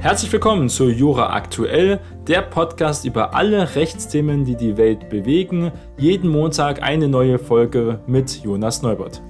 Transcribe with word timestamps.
Herzlich 0.00 0.32
willkommen 0.32 0.70
zu 0.70 0.88
Jura 0.88 1.34
Aktuell, 1.34 2.00
der 2.26 2.40
Podcast 2.40 3.04
über 3.04 3.34
alle 3.34 3.74
Rechtsthemen, 3.74 4.46
die 4.46 4.56
die 4.56 4.78
Welt 4.78 5.10
bewegen. 5.10 5.72
Jeden 5.98 6.30
Montag 6.30 6.80
eine 6.80 7.06
neue 7.06 7.38
Folge 7.38 8.02
mit 8.06 8.42
Jonas 8.42 8.80
Neubert. 8.80 9.20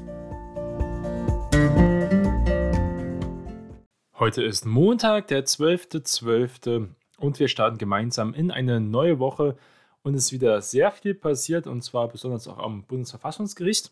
Heute 4.16 4.44
ist 4.44 4.64
Montag, 4.64 5.26
der 5.26 5.44
12.12. 5.44 6.04
.12. 6.04 6.88
und 7.18 7.40
wir 7.40 7.48
starten 7.48 7.76
gemeinsam 7.76 8.32
in 8.32 8.52
eine 8.52 8.80
neue 8.80 9.18
Woche 9.18 9.56
und 10.02 10.14
es 10.14 10.26
ist 10.26 10.32
wieder 10.32 10.62
sehr 10.62 10.92
viel 10.92 11.14
passiert 11.14 11.66
und 11.66 11.82
zwar 11.82 12.06
besonders 12.06 12.46
auch 12.46 12.58
am 12.58 12.84
Bundesverfassungsgericht. 12.84 13.90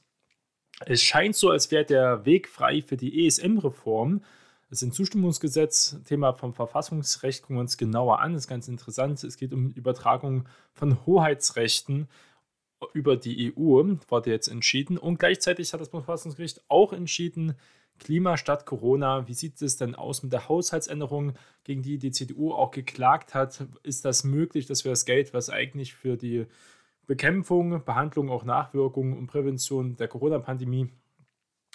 Es 0.86 1.02
scheint 1.02 1.34
so, 1.34 1.50
als 1.50 1.72
wäre 1.72 1.84
der 1.84 2.24
Weg 2.24 2.48
frei 2.48 2.82
für 2.82 2.96
die 2.96 3.26
ESM-Reform. 3.26 4.20
Das 4.70 4.82
ist 4.82 4.88
ein 4.88 4.92
Zustimmungsgesetz, 4.92 5.96
Thema 6.04 6.34
vom 6.34 6.52
Verfassungsrecht, 6.52 7.42
gucken 7.42 7.56
wir 7.56 7.60
uns 7.60 7.78
genauer 7.78 8.20
an. 8.20 8.34
Das 8.34 8.42
ist 8.42 8.48
ganz 8.48 8.68
interessant. 8.68 9.24
Es 9.24 9.38
geht 9.38 9.54
um 9.54 9.70
Übertragung 9.70 10.46
von 10.74 11.06
Hoheitsrechten 11.06 12.09
über 12.92 13.16
die 13.16 13.52
EU, 13.56 13.82
wurde 14.09 14.30
jetzt 14.30 14.48
entschieden. 14.48 14.98
Und 14.98 15.18
gleichzeitig 15.18 15.73
hat 15.73 15.80
das 15.80 15.88
Verfassungsgericht 15.88 16.62
auch 16.68 16.92
entschieden, 16.92 17.54
Klima 17.98 18.36
statt 18.36 18.66
Corona. 18.66 19.26
Wie 19.26 19.34
sieht 19.34 19.60
es 19.60 19.76
denn 19.76 19.95
aus 19.95 20.23
mit 20.23 20.32
der 20.32 20.48
Haushaltsänderung, 20.48 21.32
gegen 21.64 21.82
die 21.82 21.98
die 21.98 22.12
CDU 22.12 22.52
auch 22.52 22.70
geklagt 22.70 23.34
hat? 23.34 23.66
Ist 23.82 24.04
das 24.04 24.23
möglich, 24.23 24.66
dass 24.66 24.84
wir 24.84 24.92
das 24.92 25.04
Geld, 25.04 25.34
was 25.34 25.50
eigentlich 25.50 25.95
für 25.95 26.16
die 26.16 26.46
Bekämpfung, 27.06 27.84
Behandlung, 27.84 28.30
auch 28.30 28.45
Nachwirkungen 28.45 29.16
und 29.16 29.26
Prävention 29.28 29.96
der 29.96 30.09
Corona-Pandemie 30.09 30.90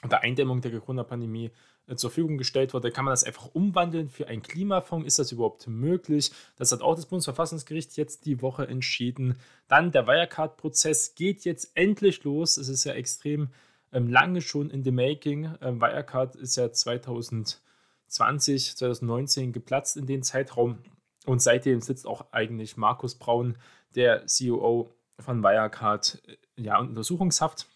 der 0.09 0.21
Eindämmung 0.21 0.61
der 0.61 0.79
Corona-Pandemie 0.79 1.51
äh, 1.87 1.95
zur 1.95 2.09
Verfügung 2.09 2.37
gestellt 2.37 2.73
wurde, 2.73 2.91
kann 2.91 3.05
man 3.05 3.11
das 3.11 3.23
einfach 3.23 3.49
umwandeln 3.53 4.09
für 4.09 4.27
einen 4.27 4.41
Klimafonds? 4.41 5.07
Ist 5.07 5.19
das 5.19 5.31
überhaupt 5.31 5.67
möglich? 5.67 6.31
Das 6.57 6.71
hat 6.71 6.81
auch 6.81 6.95
das 6.95 7.05
Bundesverfassungsgericht 7.05 7.95
jetzt 7.97 8.25
die 8.25 8.41
Woche 8.41 8.67
entschieden. 8.67 9.37
Dann 9.67 9.91
der 9.91 10.07
Wirecard-Prozess 10.07 11.15
geht 11.15 11.45
jetzt 11.45 11.71
endlich 11.75 12.23
los. 12.23 12.57
Es 12.57 12.67
ist 12.67 12.83
ja 12.83 12.93
extrem 12.93 13.49
ähm, 13.91 14.07
lange 14.07 14.41
schon 14.41 14.69
in 14.69 14.83
the 14.83 14.91
making. 14.91 15.55
Ähm, 15.61 15.81
Wirecard 15.81 16.35
ist 16.35 16.57
ja 16.57 16.71
2020, 16.71 18.75
2019 18.75 19.53
geplatzt 19.53 19.97
in 19.97 20.05
den 20.05 20.23
Zeitraum 20.23 20.79
und 21.25 21.41
seitdem 21.41 21.81
sitzt 21.81 22.05
auch 22.05 22.31
eigentlich 22.31 22.77
Markus 22.77 23.15
Braun, 23.15 23.57
der 23.95 24.27
CEO 24.27 24.93
von 25.19 25.43
Wirecard, 25.43 26.21
äh, 26.27 26.61
ja, 26.61 26.79
in 26.79 26.89
Untersuchungshaft. 26.89 27.67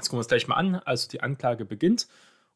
Jetzt 0.00 0.08
gucken 0.08 0.16
wir 0.16 0.20
uns 0.20 0.28
gleich 0.28 0.48
mal 0.48 0.54
an. 0.54 0.76
Also 0.76 1.10
die 1.10 1.20
Anklage 1.20 1.66
beginnt. 1.66 2.08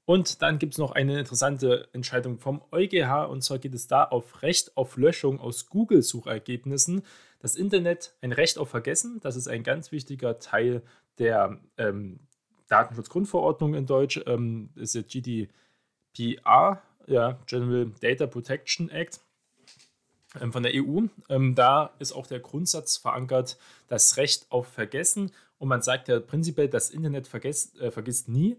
Und 0.06 0.40
dann 0.40 0.58
gibt 0.58 0.72
es 0.72 0.78
noch 0.78 0.92
eine 0.92 1.18
interessante 1.18 1.88
Entscheidung 1.92 2.38
vom 2.38 2.62
EuGH 2.72 3.28
und 3.28 3.42
zwar 3.42 3.58
geht 3.58 3.74
es 3.74 3.86
da 3.86 4.02
auf 4.02 4.40
Recht 4.40 4.74
auf 4.78 4.96
Löschung 4.96 5.40
aus 5.40 5.66
Google-Suchergebnissen. 5.66 7.02
Das 7.40 7.54
Internet 7.54 8.14
ein 8.22 8.32
Recht 8.32 8.56
auf 8.56 8.70
Vergessen, 8.70 9.20
das 9.20 9.36
ist 9.36 9.46
ein 9.46 9.62
ganz 9.62 9.92
wichtiger 9.92 10.38
Teil 10.38 10.82
der 11.18 11.60
ähm, 11.76 12.20
Datenschutzgrundverordnung 12.68 13.74
in 13.74 13.84
Deutsch, 13.84 14.22
ähm, 14.26 14.70
ist 14.74 14.94
der 14.94 15.02
GDPR, 15.02 16.82
ja, 17.06 17.38
General 17.46 17.92
Data 18.00 18.26
Protection 18.26 18.88
Act 18.88 19.20
von 20.50 20.62
der 20.62 20.72
EU. 20.74 21.02
Ähm, 21.28 21.54
da 21.54 21.90
ist 21.98 22.12
auch 22.12 22.26
der 22.26 22.40
Grundsatz 22.40 22.96
verankert, 22.96 23.56
das 23.88 24.16
Recht 24.16 24.46
auf 24.50 24.66
Vergessen. 24.68 25.30
Und 25.58 25.68
man 25.68 25.82
sagt 25.82 26.08
ja 26.08 26.20
prinzipiell, 26.20 26.68
das 26.68 26.90
Internet 26.90 27.26
vergesst, 27.28 27.78
äh, 27.80 27.90
vergisst 27.90 28.28
nie. 28.28 28.56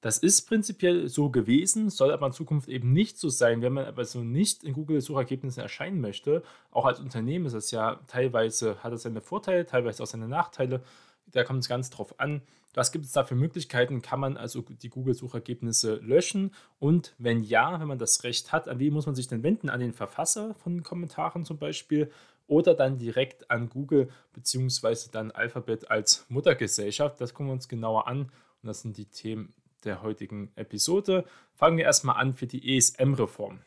Das 0.00 0.18
ist 0.18 0.42
prinzipiell 0.42 1.08
so 1.08 1.30
gewesen, 1.30 1.90
soll 1.90 2.12
aber 2.12 2.26
in 2.26 2.32
Zukunft 2.32 2.68
eben 2.68 2.92
nicht 2.92 3.18
so 3.18 3.28
sein. 3.28 3.62
Wenn 3.62 3.72
man 3.72 3.86
aber 3.86 4.04
so 4.04 4.20
nicht 4.20 4.62
in 4.62 4.74
Google-Suchergebnissen 4.74 5.62
erscheinen 5.62 6.00
möchte, 6.00 6.42
auch 6.70 6.84
als 6.84 7.00
Unternehmen 7.00 7.46
ist 7.46 7.54
es 7.54 7.70
ja 7.70 7.98
teilweise, 8.06 8.82
hat 8.82 8.92
es 8.92 9.02
seine 9.02 9.20
Vorteile, 9.20 9.66
teilweise 9.66 10.02
auch 10.02 10.06
seine 10.06 10.28
Nachteile. 10.28 10.82
Da 11.32 11.44
kommt 11.44 11.60
es 11.60 11.68
ganz 11.68 11.90
drauf 11.90 12.18
an. 12.20 12.42
Was 12.74 12.92
gibt 12.92 13.06
es 13.06 13.12
da 13.12 13.24
für 13.24 13.34
Möglichkeiten? 13.34 14.02
Kann 14.02 14.20
man 14.20 14.36
also 14.36 14.60
die 14.60 14.90
Google-Suchergebnisse 14.90 15.96
löschen? 15.96 16.52
Und 16.78 17.14
wenn 17.18 17.42
ja, 17.42 17.80
wenn 17.80 17.88
man 17.88 17.98
das 17.98 18.22
Recht 18.22 18.52
hat, 18.52 18.68
an 18.68 18.78
wen 18.78 18.92
muss 18.92 19.06
man 19.06 19.14
sich 19.14 19.28
denn 19.28 19.42
wenden? 19.42 19.70
An 19.70 19.80
den 19.80 19.94
Verfasser 19.94 20.54
von 20.54 20.82
Kommentaren 20.82 21.44
zum 21.44 21.58
Beispiel 21.58 22.10
oder 22.46 22.74
dann 22.74 22.98
direkt 22.98 23.50
an 23.50 23.68
Google 23.68 24.08
beziehungsweise 24.32 25.10
dann 25.10 25.30
Alphabet 25.30 25.90
als 25.90 26.26
Muttergesellschaft. 26.28 27.20
Das 27.20 27.34
gucken 27.34 27.48
wir 27.48 27.54
uns 27.54 27.68
genauer 27.68 28.06
an 28.06 28.30
und 28.62 28.66
das 28.66 28.82
sind 28.82 28.96
die 28.98 29.06
Themen 29.06 29.54
der 29.84 30.02
heutigen 30.02 30.52
Episode. 30.56 31.24
Fangen 31.54 31.78
wir 31.78 31.84
erstmal 31.84 32.16
an 32.16 32.34
für 32.34 32.46
die 32.46 32.76
ESM-Reform. 32.76 33.60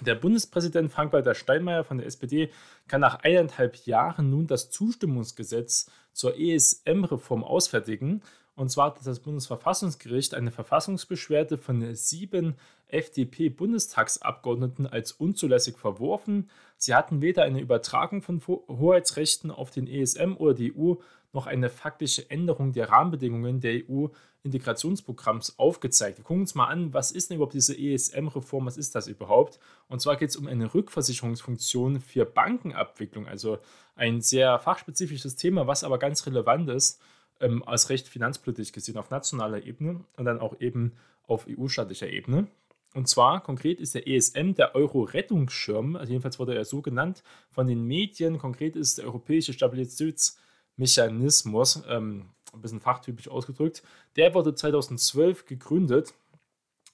Der 0.00 0.14
Bundespräsident 0.14 0.90
Frank-Walter 0.90 1.34
Steinmeier 1.34 1.84
von 1.84 1.98
der 1.98 2.06
SPD 2.06 2.50
kann 2.88 3.00
nach 3.00 3.20
eineinhalb 3.20 3.76
Jahren 3.86 4.30
nun 4.30 4.46
das 4.46 4.70
Zustimmungsgesetz 4.70 5.90
zur 6.12 6.38
ESM-Reform 6.38 7.44
ausfertigen. 7.44 8.22
Und 8.60 8.68
zwar 8.68 8.88
hat 8.88 8.98
das 9.06 9.20
Bundesverfassungsgericht 9.20 10.34
eine 10.34 10.50
Verfassungsbeschwerde 10.50 11.56
von 11.56 11.94
sieben 11.94 12.56
FDP-Bundestagsabgeordneten 12.88 14.86
als 14.86 15.12
unzulässig 15.12 15.78
verworfen. 15.78 16.50
Sie 16.76 16.94
hatten 16.94 17.22
weder 17.22 17.44
eine 17.44 17.62
Übertragung 17.62 18.20
von 18.20 18.42
Hoheitsrechten 18.46 19.50
auf 19.50 19.70
den 19.70 19.86
ESM 19.86 20.34
oder 20.36 20.52
die 20.52 20.76
EU 20.76 20.96
noch 21.32 21.46
eine 21.46 21.70
faktische 21.70 22.30
Änderung 22.30 22.74
der 22.74 22.90
Rahmenbedingungen 22.90 23.60
der 23.60 23.80
EU-Integrationsprogramms 23.88 25.58
aufgezeigt. 25.58 26.18
Wir 26.18 26.24
gucken 26.24 26.42
uns 26.42 26.54
mal 26.54 26.66
an, 26.66 26.92
was 26.92 27.12
ist 27.12 27.30
denn 27.30 27.36
überhaupt 27.36 27.54
diese 27.54 27.74
ESM-Reform, 27.74 28.66
was 28.66 28.76
ist 28.76 28.94
das 28.94 29.06
überhaupt? 29.06 29.58
Und 29.88 30.02
zwar 30.02 30.16
geht 30.16 30.28
es 30.28 30.36
um 30.36 30.46
eine 30.46 30.74
Rückversicherungsfunktion 30.74 32.02
für 32.02 32.26
Bankenabwicklung, 32.26 33.26
also 33.26 33.56
ein 33.96 34.20
sehr 34.20 34.58
fachspezifisches 34.58 35.36
Thema, 35.36 35.66
was 35.66 35.82
aber 35.82 35.98
ganz 35.98 36.26
relevant 36.26 36.68
ist 36.68 37.00
ähm, 37.40 37.62
als 37.66 37.88
recht 37.90 38.08
finanzpolitisch 38.08 38.72
gesehen 38.72 38.96
auf 38.96 39.10
nationaler 39.10 39.64
Ebene 39.64 40.04
und 40.16 40.24
dann 40.24 40.40
auch 40.40 40.60
eben 40.60 40.92
auf 41.26 41.46
EU-staatlicher 41.48 42.08
Ebene. 42.08 42.46
Und 42.94 43.08
zwar 43.08 43.42
konkret 43.42 43.80
ist 43.80 43.94
der 43.94 44.08
ESM 44.08 44.54
der 44.54 44.74
Euro-Rettungsschirm, 44.74 45.96
also 45.96 46.10
jedenfalls 46.10 46.38
wurde 46.38 46.56
er 46.56 46.64
so 46.64 46.82
genannt 46.82 47.22
von 47.50 47.68
den 47.68 47.84
Medien. 47.84 48.38
Konkret 48.38 48.74
ist 48.74 48.98
der 48.98 49.04
Europäische 49.04 49.52
Stabilitäts- 49.52 50.36
Mechanismus, 50.80 51.82
ähm, 51.88 52.30
ein 52.52 52.62
bisschen 52.62 52.80
fachtypisch 52.80 53.28
ausgedrückt. 53.28 53.82
Der 54.16 54.34
wurde 54.34 54.54
2012 54.54 55.44
gegründet. 55.44 56.14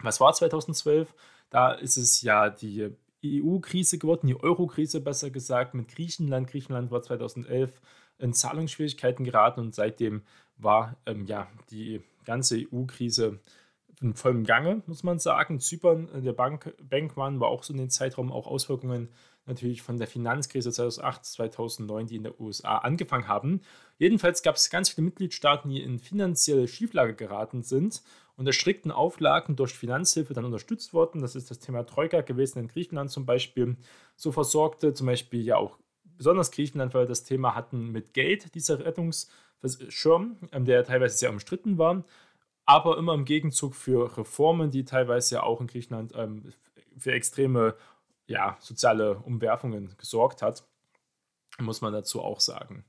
Was 0.01 0.21
war 0.21 0.35
2012? 0.35 1.15
Da 1.49 1.73
ist 1.73 1.97
es 1.97 2.21
ja 2.21 2.51
die 2.51 2.91
EU-Krise 3.25 3.99
geworden, 3.99 4.27
die 4.27 4.39
Euro-Krise 4.39 5.01
besser 5.01 5.31
gesagt, 5.31 5.75
mit 5.75 5.89
Griechenland. 5.89 6.49
Griechenland 6.49 6.91
war 6.91 7.01
2011 7.01 7.81
in 8.19 8.33
Zahlungsschwierigkeiten 8.33 9.25
geraten 9.25 9.61
und 9.61 9.75
seitdem 9.75 10.23
war 10.57 10.97
ähm, 11.07 11.27
ja 11.27 11.49
die 11.71 12.03
ganze 12.25 12.57
EU-Krise 12.57 13.41
in 14.01 14.15
vollem 14.15 14.45
Gange, 14.45 14.83
muss 14.87 15.03
man 15.03 15.19
sagen. 15.19 15.61
Zypern, 15.61 16.09
äh, 16.15 16.23
der 16.23 16.33
Bank, 16.33 16.75
Bankrun 16.83 17.41
war 17.41 17.49
auch 17.49 17.63
so 17.63 17.73
in 17.73 17.79
den 17.79 17.91
Zeitraum, 17.91 18.33
auch 18.33 18.47
Auswirkungen 18.47 19.09
natürlich 19.47 19.83
von 19.83 19.99
der 19.99 20.09
Finanzkrise 20.09 20.73
2008, 20.73 21.25
2009, 21.25 22.07
die 22.07 22.17
in 22.17 22.25
der 22.25 22.41
USA 22.41 22.79
angefangen 22.79 23.29
haben. 23.29 23.61
Jedenfalls 23.97 24.43
gab 24.43 24.57
es 24.57 24.71
ganz 24.71 24.89
viele 24.89 25.05
Mitgliedstaaten, 25.05 25.71
die 25.71 25.83
in 25.83 25.99
finanzielle 25.99 26.67
Schieflage 26.67 27.15
geraten 27.15 27.63
sind 27.63 28.03
unter 28.37 28.53
strikten 28.53 28.91
Auflagen 28.91 29.57
durch 29.57 29.73
Finanzhilfe 29.73 30.35
dann 30.35 30.45
unterstützt 30.45 30.93
wurden. 30.93 31.23
Das 31.23 31.35
ist 31.35 31.51
das 31.51 31.59
Thema 31.59 31.85
Troika 31.85 32.21
gewesen 32.21 32.59
in 32.59 32.69
Griechenland 32.69 33.11
zum 33.11 33.25
Beispiel. 33.25 33.77
So 34.15 34.31
versorgte 34.31 34.93
zum 34.93 35.07
Beispiel 35.07 35.43
ja 35.43 35.57
auch 35.57 35.79
besonders 36.17 36.51
Griechenland, 36.51 36.95
weil 36.95 37.03
wir 37.03 37.09
das 37.09 37.25
Thema 37.25 37.55
hatten 37.55 37.91
mit 37.91 38.15
Geld, 38.15 38.55
dieser 38.55 38.85
Rettungsschirm, 38.85 40.37
ähm, 40.53 40.65
der 40.65 40.85
teilweise 40.85 41.17
sehr 41.17 41.31
umstritten 41.31 41.79
war, 41.79 42.05
aber 42.65 42.99
immer 42.99 43.15
im 43.15 43.25
Gegenzug 43.25 43.75
für 43.75 44.17
Reformen, 44.19 44.71
die 44.71 44.85
teilweise 44.85 45.37
ja 45.37 45.43
auch 45.43 45.61
in 45.61 45.67
Griechenland 45.67 46.13
ähm, 46.17 46.53
für 46.99 47.13
extreme 47.13 47.75
ja, 48.27 48.57
soziale 48.61 49.19
Umwerfungen 49.19 49.95
gesorgt 49.99 50.43
hat, 50.43 50.65
muss 51.59 51.81
man 51.81 51.93
dazu 51.93 52.21
auch 52.21 52.41
sagen. 52.41 52.85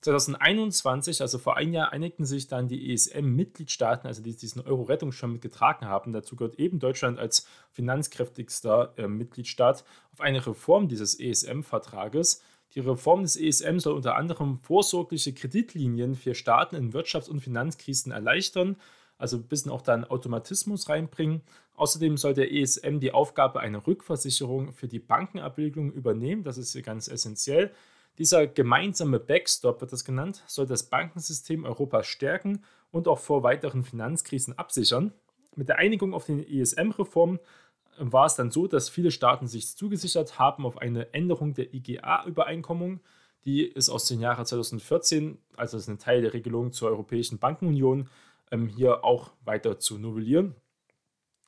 2021, 0.00 1.22
also 1.22 1.38
vor 1.38 1.56
einem 1.56 1.72
Jahr, 1.72 1.92
einigten 1.92 2.24
sich 2.24 2.46
dann 2.46 2.68
die 2.68 2.92
ESM-Mitgliedstaaten, 2.92 4.06
also 4.06 4.22
die 4.22 4.36
diesen 4.36 4.62
Euro-Rettungsschirm 4.62 5.32
mitgetragen 5.32 5.86
haben. 5.86 6.12
Dazu 6.12 6.36
gehört 6.36 6.58
eben 6.58 6.78
Deutschland 6.78 7.18
als 7.18 7.46
finanzkräftigster 7.72 8.94
äh, 8.96 9.08
Mitgliedstaat 9.08 9.84
auf 10.12 10.20
eine 10.20 10.46
Reform 10.46 10.88
dieses 10.88 11.18
ESM-Vertrages. 11.18 12.42
Die 12.74 12.80
Reform 12.80 13.22
des 13.22 13.36
ESM 13.36 13.78
soll 13.78 13.94
unter 13.94 14.16
anderem 14.16 14.58
vorsorgliche 14.58 15.32
Kreditlinien 15.32 16.14
für 16.14 16.34
Staaten 16.34 16.76
in 16.76 16.92
Wirtschafts- 16.92 17.30
und 17.30 17.40
Finanzkrisen 17.40 18.12
erleichtern, 18.12 18.76
also 19.16 19.38
ein 19.38 19.48
bisschen 19.48 19.72
auch 19.72 19.82
da 19.82 19.94
einen 19.94 20.04
Automatismus 20.04 20.88
reinbringen. 20.88 21.42
Außerdem 21.76 22.16
soll 22.16 22.34
der 22.34 22.52
ESM 22.52 22.98
die 22.98 23.12
Aufgabe 23.12 23.60
einer 23.60 23.86
Rückversicherung 23.86 24.72
für 24.72 24.88
die 24.88 24.98
Bankenabbildung 24.98 25.92
übernehmen. 25.92 26.44
Das 26.44 26.58
ist 26.58 26.72
hier 26.72 26.82
ganz 26.82 27.08
essentiell. 27.08 27.72
Dieser 28.18 28.46
gemeinsame 28.48 29.20
Backstop 29.20 29.80
wird 29.80 29.92
das 29.92 30.04
genannt, 30.04 30.42
soll 30.46 30.66
das 30.66 30.84
Bankensystem 30.84 31.64
Europas 31.64 32.06
stärken 32.06 32.64
und 32.90 33.06
auch 33.06 33.20
vor 33.20 33.44
weiteren 33.44 33.84
Finanzkrisen 33.84 34.58
absichern. 34.58 35.12
Mit 35.54 35.68
der 35.68 35.78
Einigung 35.78 36.14
auf 36.14 36.26
den 36.26 36.44
ESM-Reform 36.44 37.38
war 38.00 38.26
es 38.26 38.34
dann 38.34 38.50
so, 38.50 38.66
dass 38.66 38.88
viele 38.88 39.10
Staaten 39.10 39.46
sich 39.46 39.76
zugesichert 39.76 40.38
haben 40.38 40.66
auf 40.66 40.78
eine 40.78 41.12
Änderung 41.14 41.54
der 41.54 41.74
IGA-Übereinkommung. 41.74 43.00
Die 43.44 43.62
ist 43.62 43.88
aus 43.88 44.06
dem 44.06 44.20
Jahre 44.20 44.44
2014, 44.44 45.38
also 45.56 45.76
das 45.76 45.84
ist 45.84 45.88
ein 45.88 45.98
Teil 45.98 46.22
der 46.22 46.34
Regelung 46.34 46.72
zur 46.72 46.88
Europäischen 46.88 47.38
Bankenunion, 47.38 48.08
ähm, 48.50 48.68
hier 48.68 49.04
auch 49.04 49.30
weiter 49.44 49.78
zu 49.78 49.98
novellieren. 49.98 50.54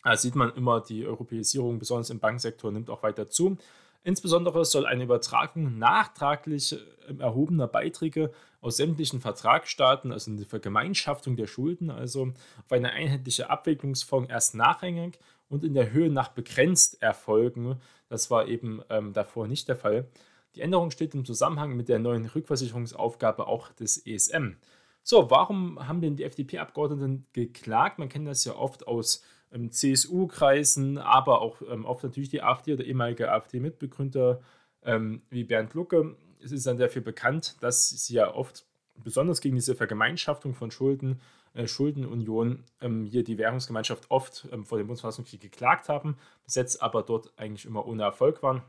Da 0.02 0.17
sieht 0.17 0.35
man 0.35 0.55
immer, 0.55 0.81
die 0.81 1.06
Europäisierung, 1.06 1.79
besonders 1.79 2.11
im 2.11 2.20
Bankensektor, 2.20 2.73
nimmt 2.73 2.88
auch 2.91 3.02
weiter 3.02 3.29
zu. 3.29 3.58
Insbesondere 4.02 4.64
soll 4.64 4.87
eine 4.87 5.05
Übertragung 5.05 5.79
nachtraglich 5.79 6.76
ähm, 7.08 7.20
erhobener 7.20 7.67
Beiträge 7.67 8.32
aus 8.62 8.76
sämtlichen 8.76 9.20
Vertragsstaaten, 9.20 10.12
also 10.12 10.31
eine 10.31 10.44
Vergemeinschaftung 10.44 11.37
der 11.37 11.47
Schulden, 11.47 11.91
also 11.91 12.32
auf 12.64 12.73
eine 12.73 12.93
einheitliche 12.93 13.50
Abwicklungsform 13.50 14.26
erst 14.29 14.55
nachhängig 14.55 15.19
und 15.50 15.64
in 15.64 15.75
der 15.75 15.93
Höhe 15.93 16.08
nach 16.08 16.29
begrenzt 16.29 17.02
erfolgen. 17.02 17.79
Das 18.08 18.31
war 18.31 18.49
eben 18.49 18.81
ähm, 18.88 19.12
davor 19.12 19.47
nicht 19.47 19.69
der 19.69 19.76
Fall. 19.76 20.08
Die 20.55 20.62
Änderung 20.62 20.91
steht 20.91 21.14
im 21.14 21.25
Zusammenhang 21.25 21.76
mit 21.76 21.88
der 21.88 21.99
neuen 21.99 22.26
Rückversicherungsaufgabe 22.26 23.47
auch 23.47 23.70
des 23.73 24.05
ESM. 24.06 24.56
So, 25.02 25.31
warum 25.31 25.87
haben 25.87 26.00
denn 26.00 26.17
die 26.17 26.25
FDP-Abgeordneten 26.25 27.26
geklagt? 27.32 27.99
Man 27.99 28.08
kennt 28.08 28.26
das 28.26 28.44
ja 28.44 28.55
oft 28.55 28.87
aus 28.87 29.23
ähm, 29.52 29.70
CSU-Kreisen, 29.70 30.99
aber 30.99 31.41
auch 31.41 31.62
ähm, 31.69 31.85
oft 31.85 32.05
natürlich 32.05 32.31
die 32.31 32.43
AfD 32.43 32.73
oder 32.73 32.85
ehemalige 32.85 33.31
AfD-Mitbegründer 33.31 34.41
ähm, 34.82 35.23
wie 35.31 35.44
Bernd 35.44 35.75
Lucke. 35.75 36.17
Es 36.43 36.52
ist 36.52 36.67
dann 36.67 36.79
dafür 36.79 37.02
bekannt, 37.02 37.56
dass 37.61 37.88
sie 37.88 38.14
ja 38.14 38.32
oft 38.32 38.64
besonders 39.02 39.41
gegen 39.41 39.56
diese 39.56 39.75
Vergemeinschaftung 39.75 40.55
von 40.55 40.70
Schulden, 40.70 41.20
Schuldenunion, 41.67 42.64
ähm, 42.81 43.05
hier 43.06 43.25
die 43.25 43.38
Währungsgemeinschaft 43.38 44.11
oft 44.11 44.49
ähm, 44.52 44.64
vor 44.64 44.79
dem 44.79 44.87
Bundesverfassungskrieg 44.87 45.41
geklagt 45.41 45.88
haben, 45.88 46.17
bis 46.44 46.55
jetzt 46.55 46.82
aber 46.82 47.02
dort 47.02 47.32
eigentlich 47.37 47.67
immer 47.67 47.87
ohne 47.87 48.02
Erfolg 48.05 48.43
waren. 48.43 48.62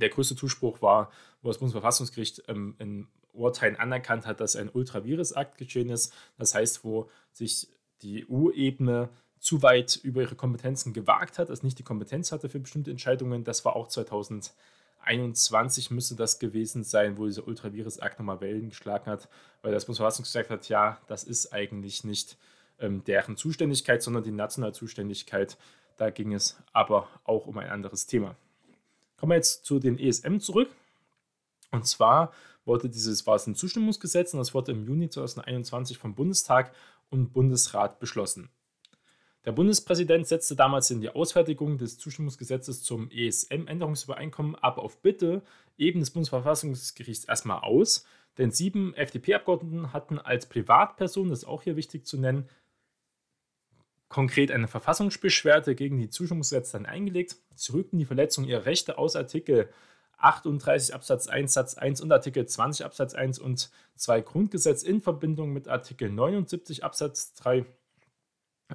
Der 0.00 0.08
größte 0.08 0.36
Zuspruch 0.36 0.80
war, 0.82 1.10
wo 1.42 1.48
das 1.48 1.58
Bundesverfassungsgericht 1.58 2.44
ähm, 2.48 2.76
in 2.78 3.08
Urteilen 3.32 3.76
anerkannt 3.76 4.26
hat, 4.26 4.40
dass 4.40 4.56
ein 4.56 4.70
Ultravirus-Akt 4.70 5.58
geschehen 5.58 5.90
ist. 5.90 6.12
Das 6.36 6.54
heißt, 6.54 6.84
wo 6.84 7.08
sich 7.32 7.68
die 8.02 8.26
EU-Ebene 8.30 9.10
zu 9.38 9.62
weit 9.62 9.96
über 9.96 10.20
ihre 10.20 10.36
Kompetenzen 10.36 10.92
gewagt 10.92 11.38
hat, 11.38 11.50
also 11.50 11.64
nicht 11.64 11.78
die 11.78 11.84
Kompetenz 11.84 12.30
hatte 12.32 12.48
für 12.48 12.60
bestimmte 12.60 12.90
Entscheidungen. 12.90 13.44
Das 13.44 13.64
war 13.64 13.74
auch 13.74 13.88
2021 15.04 15.90
müsste 15.90 16.14
das 16.14 16.38
gewesen 16.38 16.84
sein, 16.84 17.18
wo 17.18 17.26
dieser 17.26 17.46
Ultravirus-Akt 17.46 18.18
nochmal 18.18 18.40
Wellen 18.40 18.68
geschlagen 18.68 19.06
hat, 19.06 19.28
weil 19.62 19.72
das 19.72 19.86
Bundesverfassungsgericht 19.86 20.48
gesagt 20.48 20.64
hat, 20.64 20.68
ja, 20.68 21.00
das 21.06 21.24
ist 21.24 21.52
eigentlich 21.52 22.04
nicht 22.04 22.36
ähm, 22.78 23.04
deren 23.04 23.36
Zuständigkeit, 23.36 24.02
sondern 24.02 24.22
die 24.22 24.30
nationale 24.30 24.72
Zuständigkeit. 24.72 25.56
Da 25.96 26.10
ging 26.10 26.32
es 26.32 26.56
aber 26.72 27.08
auch 27.24 27.46
um 27.46 27.58
ein 27.58 27.70
anderes 27.70 28.06
Thema. 28.06 28.36
Kommen 29.16 29.30
wir 29.30 29.36
jetzt 29.36 29.64
zu 29.64 29.78
den 29.78 29.98
ESM 29.98 30.38
zurück. 30.38 30.70
Und 31.70 31.86
zwar 31.86 32.32
wurde 32.64 32.88
dieses, 32.88 33.26
war 33.26 33.36
es 33.36 33.46
ein 33.46 33.54
Zustimmungsgesetz 33.54 34.32
und 34.32 34.38
das 34.38 34.54
wurde 34.54 34.72
im 34.72 34.86
Juni 34.86 35.08
2021 35.08 35.98
vom 35.98 36.14
Bundestag 36.14 36.72
und 37.10 37.32
Bundesrat 37.32 37.98
beschlossen. 38.00 38.48
Der 39.46 39.52
Bundespräsident 39.52 40.26
setzte 40.26 40.54
damals 40.54 40.90
in 40.90 41.00
die 41.00 41.08
Ausfertigung 41.08 41.78
des 41.78 41.96
Zustimmungsgesetzes 41.98 42.82
zum 42.82 43.10
ESM-Änderungsübereinkommen 43.10 44.54
aber 44.56 44.82
auf 44.82 45.00
Bitte 45.00 45.42
eben 45.78 46.00
des 46.00 46.10
Bundesverfassungsgerichts 46.10 47.24
erstmal 47.24 47.60
aus, 47.60 48.04
denn 48.36 48.50
sieben 48.50 48.94
FDP-Abgeordneten 48.94 49.94
hatten 49.94 50.18
als 50.18 50.46
Privatperson, 50.46 51.30
das 51.30 51.40
ist 51.40 51.48
auch 51.48 51.62
hier 51.62 51.76
wichtig 51.76 52.04
zu 52.04 52.18
nennen, 52.18 52.48
konkret 54.08 54.50
eine 54.50 54.68
Verfassungsbeschwerde 54.68 55.74
gegen 55.74 55.98
die 55.98 56.10
Zustimmungsgesetze 56.10 56.72
dann 56.72 56.84
eingelegt. 56.84 57.36
Sie 57.54 57.72
rückten 57.72 57.98
die 57.98 58.04
Verletzung 58.04 58.44
ihrer 58.44 58.66
Rechte 58.66 58.98
aus 58.98 59.16
Artikel 59.16 59.70
38 60.18 60.94
Absatz 60.94 61.28
1 61.28 61.54
Satz 61.54 61.74
1 61.78 62.02
und 62.02 62.12
Artikel 62.12 62.44
20 62.44 62.84
Absatz 62.84 63.14
1 63.14 63.38
und 63.38 63.70
2 63.96 64.20
Grundgesetz 64.20 64.82
in 64.82 65.00
Verbindung 65.00 65.54
mit 65.54 65.66
Artikel 65.68 66.10
79 66.10 66.84
Absatz 66.84 67.32
3 67.34 67.64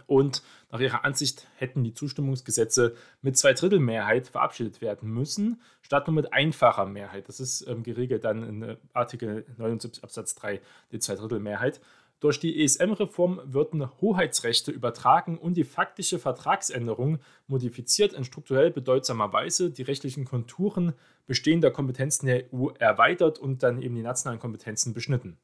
und 0.07 0.43
nach 0.71 0.79
ihrer 0.79 1.05
Ansicht 1.05 1.47
hätten 1.55 1.83
die 1.83 1.93
Zustimmungsgesetze 1.93 2.95
mit 3.21 3.37
Zweidrittelmehrheit 3.37 4.27
verabschiedet 4.27 4.81
werden 4.81 5.09
müssen, 5.09 5.61
statt 5.81 6.07
nur 6.07 6.15
mit 6.15 6.33
einfacher 6.33 6.85
Mehrheit. 6.85 7.27
Das 7.27 7.39
ist 7.39 7.67
ähm, 7.67 7.83
geregelt 7.83 8.23
dann 8.23 8.43
in 8.43 8.61
äh, 8.61 8.77
Artikel 8.93 9.45
79 9.57 10.03
Absatz 10.03 10.35
3 10.35 10.61
die 10.91 10.99
Zweidrittelmehrheit. 10.99 11.81
Durch 12.21 12.39
die 12.39 12.63
ESM-Reform 12.63 13.41
würden 13.45 13.89
Hoheitsrechte 14.01 14.71
übertragen 14.71 15.37
und 15.37 15.55
die 15.57 15.65
faktische 15.65 16.17
Vertragsänderung 16.17 17.19
modifiziert 17.47 18.13
in 18.13 18.23
strukturell 18.23 18.71
bedeutsamer 18.71 19.33
Weise 19.33 19.69
die 19.69 19.83
rechtlichen 19.83 20.25
Konturen 20.25 20.93
bestehender 21.25 21.71
Kompetenzen 21.71 22.25
der 22.25 22.45
EU 22.53 22.69
erweitert 22.79 23.37
und 23.37 23.63
dann 23.63 23.81
eben 23.81 23.95
die 23.95 24.01
nationalen 24.01 24.39
Kompetenzen 24.39 24.93
beschnitten. 24.93 25.37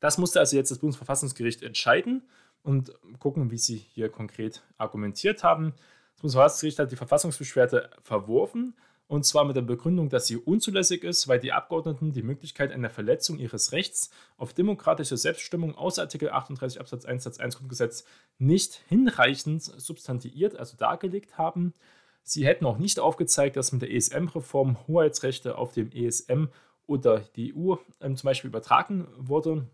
Das 0.00 0.18
musste 0.18 0.40
also 0.40 0.56
jetzt 0.56 0.70
das 0.70 0.78
Bundesverfassungsgericht 0.78 1.62
entscheiden 1.62 2.22
und 2.62 2.92
gucken, 3.18 3.50
wie 3.50 3.58
sie 3.58 3.76
hier 3.76 4.08
konkret 4.08 4.62
argumentiert 4.78 5.42
haben. 5.44 5.74
Das 6.14 6.22
Bundesverfassungsgericht 6.22 6.78
hat 6.78 6.92
die 6.92 6.96
Verfassungsbeschwerde 6.96 7.90
verworfen 8.02 8.74
und 9.10 9.24
zwar 9.24 9.44
mit 9.44 9.56
der 9.56 9.62
Begründung, 9.62 10.08
dass 10.08 10.28
sie 10.28 10.36
unzulässig 10.36 11.02
ist, 11.02 11.26
weil 11.26 11.40
die 11.40 11.50
Abgeordneten 11.50 12.12
die 12.12 12.22
Möglichkeit 12.22 12.70
einer 12.70 12.90
Verletzung 12.90 13.40
ihres 13.40 13.72
Rechts 13.72 14.10
auf 14.36 14.52
demokratische 14.52 15.16
Selbststimmung 15.16 15.74
aus 15.74 15.98
Artikel 15.98 16.30
38 16.30 16.78
Absatz 16.78 17.04
1 17.04 17.24
Satz 17.24 17.40
1 17.40 17.58
Grundgesetz 17.58 18.04
nicht 18.38 18.80
hinreichend 18.88 19.64
substantiiert, 19.64 20.54
also 20.54 20.76
dargelegt 20.76 21.38
haben. 21.38 21.74
Sie 22.22 22.46
hätten 22.46 22.64
auch 22.66 22.78
nicht 22.78 23.00
aufgezeigt, 23.00 23.56
dass 23.56 23.72
mit 23.72 23.82
der 23.82 23.90
ESM-Reform 23.90 24.76
Hoheitsrechte 24.86 25.58
auf 25.58 25.72
dem 25.72 25.90
ESM 25.90 26.44
oder 26.86 27.18
die 27.34 27.52
EU 27.52 27.74
ähm, 28.00 28.16
zum 28.16 28.28
Beispiel 28.28 28.46
übertragen 28.46 29.08
wurde. 29.16 29.66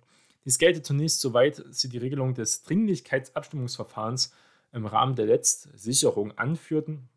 Dies 0.46 0.58
gelte 0.58 0.81
zunächst, 0.81 1.20
soweit 1.20 1.62
sie 1.70 1.88
die 1.88 1.98
Regelung 1.98 2.32
des 2.32 2.62
Dringlichkeitsabstimmungsverfahrens 2.62 4.32
im 4.72 4.87
Rahmen 4.87 5.16
der 5.16 5.26
Letztsicherung 5.26 6.38
anführten. 6.38 7.08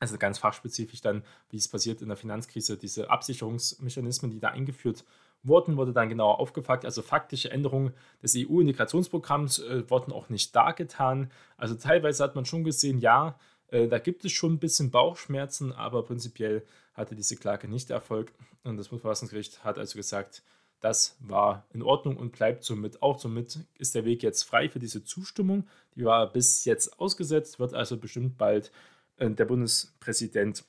Also 0.00 0.16
ganz 0.16 0.38
fachspezifisch 0.38 1.02
dann, 1.02 1.24
wie 1.50 1.58
es 1.58 1.68
passiert 1.68 2.00
in 2.00 2.08
der 2.08 2.16
Finanzkrise, 2.16 2.78
diese 2.78 3.10
Absicherungsmechanismen, 3.10 4.30
die 4.30 4.40
da 4.40 4.48
eingeführt 4.48 5.04
wurden, 5.42 5.76
wurde 5.76 5.92
dann 5.92 6.08
genauer 6.08 6.40
aufgefragt. 6.40 6.86
Also 6.86 7.02
faktische 7.02 7.50
Änderungen 7.50 7.92
des 8.22 8.34
EU-Integrationsprogramms 8.34 9.58
äh, 9.58 9.88
wurden 9.90 10.12
auch 10.12 10.30
nicht 10.30 10.56
dargetan. 10.56 11.30
Also 11.58 11.74
teilweise 11.74 12.24
hat 12.24 12.34
man 12.34 12.46
schon 12.46 12.64
gesehen, 12.64 12.98
ja, 12.98 13.38
äh, 13.68 13.88
da 13.88 13.98
gibt 13.98 14.24
es 14.24 14.32
schon 14.32 14.54
ein 14.54 14.58
bisschen 14.58 14.90
Bauchschmerzen, 14.90 15.72
aber 15.72 16.02
prinzipiell 16.02 16.64
hatte 16.94 17.14
diese 17.14 17.36
Klage 17.36 17.68
nicht 17.68 17.90
Erfolg. 17.90 18.32
Und 18.62 18.78
das 18.78 18.88
Bundesverfassungsgericht 18.88 19.64
hat 19.64 19.78
also 19.78 19.96
gesagt, 19.96 20.42
das 20.84 21.16
war 21.18 21.66
in 21.72 21.82
Ordnung 21.82 22.18
und 22.18 22.32
bleibt 22.32 22.62
somit 22.62 23.00
auch. 23.02 23.18
Somit 23.18 23.58
ist 23.78 23.94
der 23.94 24.04
Weg 24.04 24.22
jetzt 24.22 24.42
frei 24.42 24.68
für 24.68 24.78
diese 24.78 25.02
Zustimmung. 25.02 25.66
Die 25.96 26.04
war 26.04 26.30
bis 26.30 26.66
jetzt 26.66 27.00
ausgesetzt, 27.00 27.58
wird 27.58 27.72
also 27.72 27.96
bestimmt 27.96 28.36
bald 28.36 28.70
äh, 29.16 29.30
der 29.30 29.46
Bundespräsident 29.46 30.62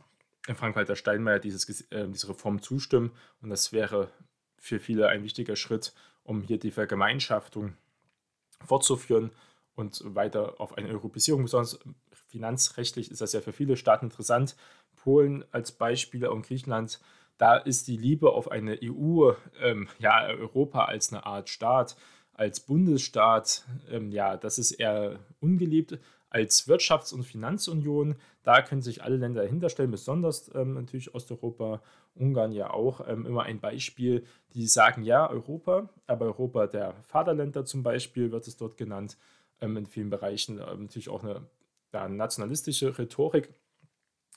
Frank-Walter 0.48 0.96
Steinmeier 0.96 1.40
dieses, 1.40 1.82
äh, 1.92 2.08
diese 2.08 2.30
Reform 2.30 2.62
zustimmen. 2.62 3.12
Und 3.42 3.50
das 3.50 3.74
wäre 3.74 4.10
für 4.58 4.80
viele 4.80 5.10
ein 5.10 5.22
wichtiger 5.24 5.58
Schritt, 5.58 5.94
um 6.24 6.42
hier 6.42 6.60
die 6.60 6.72
Vergemeinschaftung 6.72 7.74
fortzuführen 8.64 9.32
und 9.76 10.02
weiter 10.16 10.62
auf 10.62 10.78
eine 10.78 10.88
Europäisierung. 10.88 11.44
Besonders 11.44 11.78
finanzrechtlich 12.30 13.12
ist 13.12 13.20
das 13.20 13.34
ja 13.34 13.42
für 13.42 13.52
viele 13.52 13.76
Staaten 13.76 14.06
interessant. 14.06 14.56
Polen 14.96 15.44
als 15.52 15.74
Beispiel 15.74 16.26
und 16.28 16.48
Griechenland 16.48 17.02
da 17.38 17.58
ist 17.58 17.88
die 17.88 17.98
Liebe 17.98 18.32
auf 18.32 18.50
eine 18.50 18.80
EU, 18.82 19.32
ähm, 19.62 19.88
ja, 20.00 20.26
Europa 20.28 20.86
als 20.86 21.12
eine 21.12 21.26
Art 21.26 21.50
Staat, 21.50 21.96
als 22.34 22.60
Bundesstaat, 22.60 23.66
ähm, 23.90 24.12
ja, 24.12 24.38
das 24.38 24.58
ist 24.58 24.72
eher 24.72 25.20
ungeliebt. 25.40 26.00
Als 26.30 26.68
Wirtschafts- 26.68 27.14
und 27.14 27.24
Finanzunion, 27.24 28.16
da 28.44 28.62
können 28.62 28.82
sich 28.82 29.04
alle 29.04 29.16
Länder 29.16 29.44
dahinter 29.44 29.70
stellen, 29.70 29.92
besonders 29.92 30.54
ähm, 30.54 30.74
natürlich 30.74 31.16
Osteuropa, 31.16 31.82
Ungarn 32.14 32.52
ja 32.52 32.72
auch, 32.72 33.08
ähm, 33.08 33.26
immer 33.26 33.44
ein 33.44 33.60
Beispiel, 33.60 34.26
die 34.54 34.68
sagen, 34.68 35.04
ja, 35.04 35.30
Europa, 35.30 35.90
aber 36.08 36.26
Europa 36.26 36.68
der 36.68 36.94
Vaterländer 37.08 37.66
zum 37.66 37.84
Beispiel 37.84 38.32
wird 38.32 38.48
es 38.48 38.58
dort 38.58 38.76
genannt, 38.76 39.18
ähm, 39.62 39.78
in 39.78 39.86
vielen 39.86 40.10
Bereichen 40.10 40.60
ähm, 40.60 40.84
natürlich 40.84 41.10
auch 41.10 41.24
eine 41.24 41.48
ja, 41.94 42.10
nationalistische 42.10 42.98
Rhetorik 42.98 43.54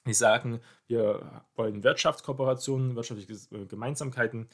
die 0.06 0.14
sagen, 0.14 0.60
wir 0.86 1.42
wollen 1.54 1.82
Wirtschaftskooperationen, 1.82 2.96
wirtschaftliche 2.96 3.34
äh, 3.54 3.66
Gemeinsamkeiten, 3.66 4.48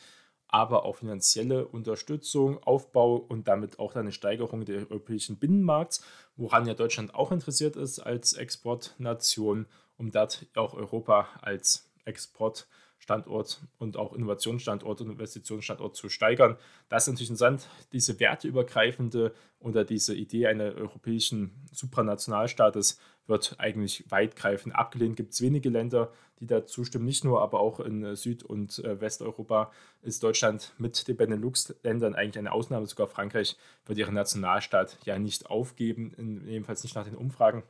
aber 0.48 0.84
auch 0.84 0.96
finanzielle 0.96 1.66
Unterstützung, 1.66 2.62
Aufbau 2.62 3.16
und 3.16 3.48
damit 3.48 3.78
auch 3.78 3.96
eine 3.96 4.12
Steigerung 4.12 4.64
des 4.64 4.90
europäischen 4.90 5.38
Binnenmarkts, 5.38 6.04
woran 6.36 6.66
ja 6.66 6.74
Deutschland 6.74 7.14
auch 7.14 7.32
interessiert 7.32 7.76
ist 7.76 7.98
als 7.98 8.34
Exportnation, 8.34 9.66
um 9.96 10.10
dort 10.10 10.46
auch 10.54 10.74
Europa 10.74 11.28
als 11.40 11.90
Exportland 12.04 12.68
Standort 12.98 13.62
und 13.78 13.96
auch 13.96 14.14
Innovationsstandort 14.14 15.02
und 15.02 15.10
Investitionsstandort 15.10 15.94
zu 15.94 16.08
steigern. 16.08 16.56
Das 16.88 17.04
ist 17.04 17.12
natürlich 17.12 17.30
interessant, 17.30 17.68
diese 17.92 18.18
werteübergreifende 18.18 19.34
oder 19.58 19.84
diese 19.84 20.14
Idee 20.14 20.46
eines 20.46 20.74
europäischen 20.74 21.66
Supranationalstaates 21.70 22.98
wird 23.26 23.56
eigentlich 23.58 24.04
weitgreifend 24.10 24.74
abgelehnt. 24.74 25.16
Gibt 25.16 25.32
es 25.32 25.40
wenige 25.40 25.68
Länder, 25.68 26.12
die 26.40 26.46
da 26.46 26.66
zustimmen, 26.66 27.04
nicht 27.04 27.24
nur, 27.24 27.42
aber 27.42 27.60
auch 27.60 27.80
in 27.80 28.16
Süd- 28.16 28.42
und 28.42 28.78
äh, 28.80 29.00
Westeuropa 29.00 29.70
ist 30.02 30.22
Deutschland 30.22 30.72
mit 30.78 31.06
den 31.08 31.16
Benelux-Ländern 31.16 32.14
eigentlich 32.14 32.38
eine 32.38 32.52
Ausnahme. 32.52 32.86
Sogar 32.86 33.06
Frankreich 33.06 33.56
wird 33.86 33.98
ihren 33.98 34.14
Nationalstaat 34.14 34.98
ja 35.04 35.18
nicht 35.18 35.46
aufgeben, 35.46 36.42
jedenfalls 36.46 36.82
nicht 36.82 36.96
nach 36.96 37.04
den 37.04 37.16
Umfragen. 37.16 37.62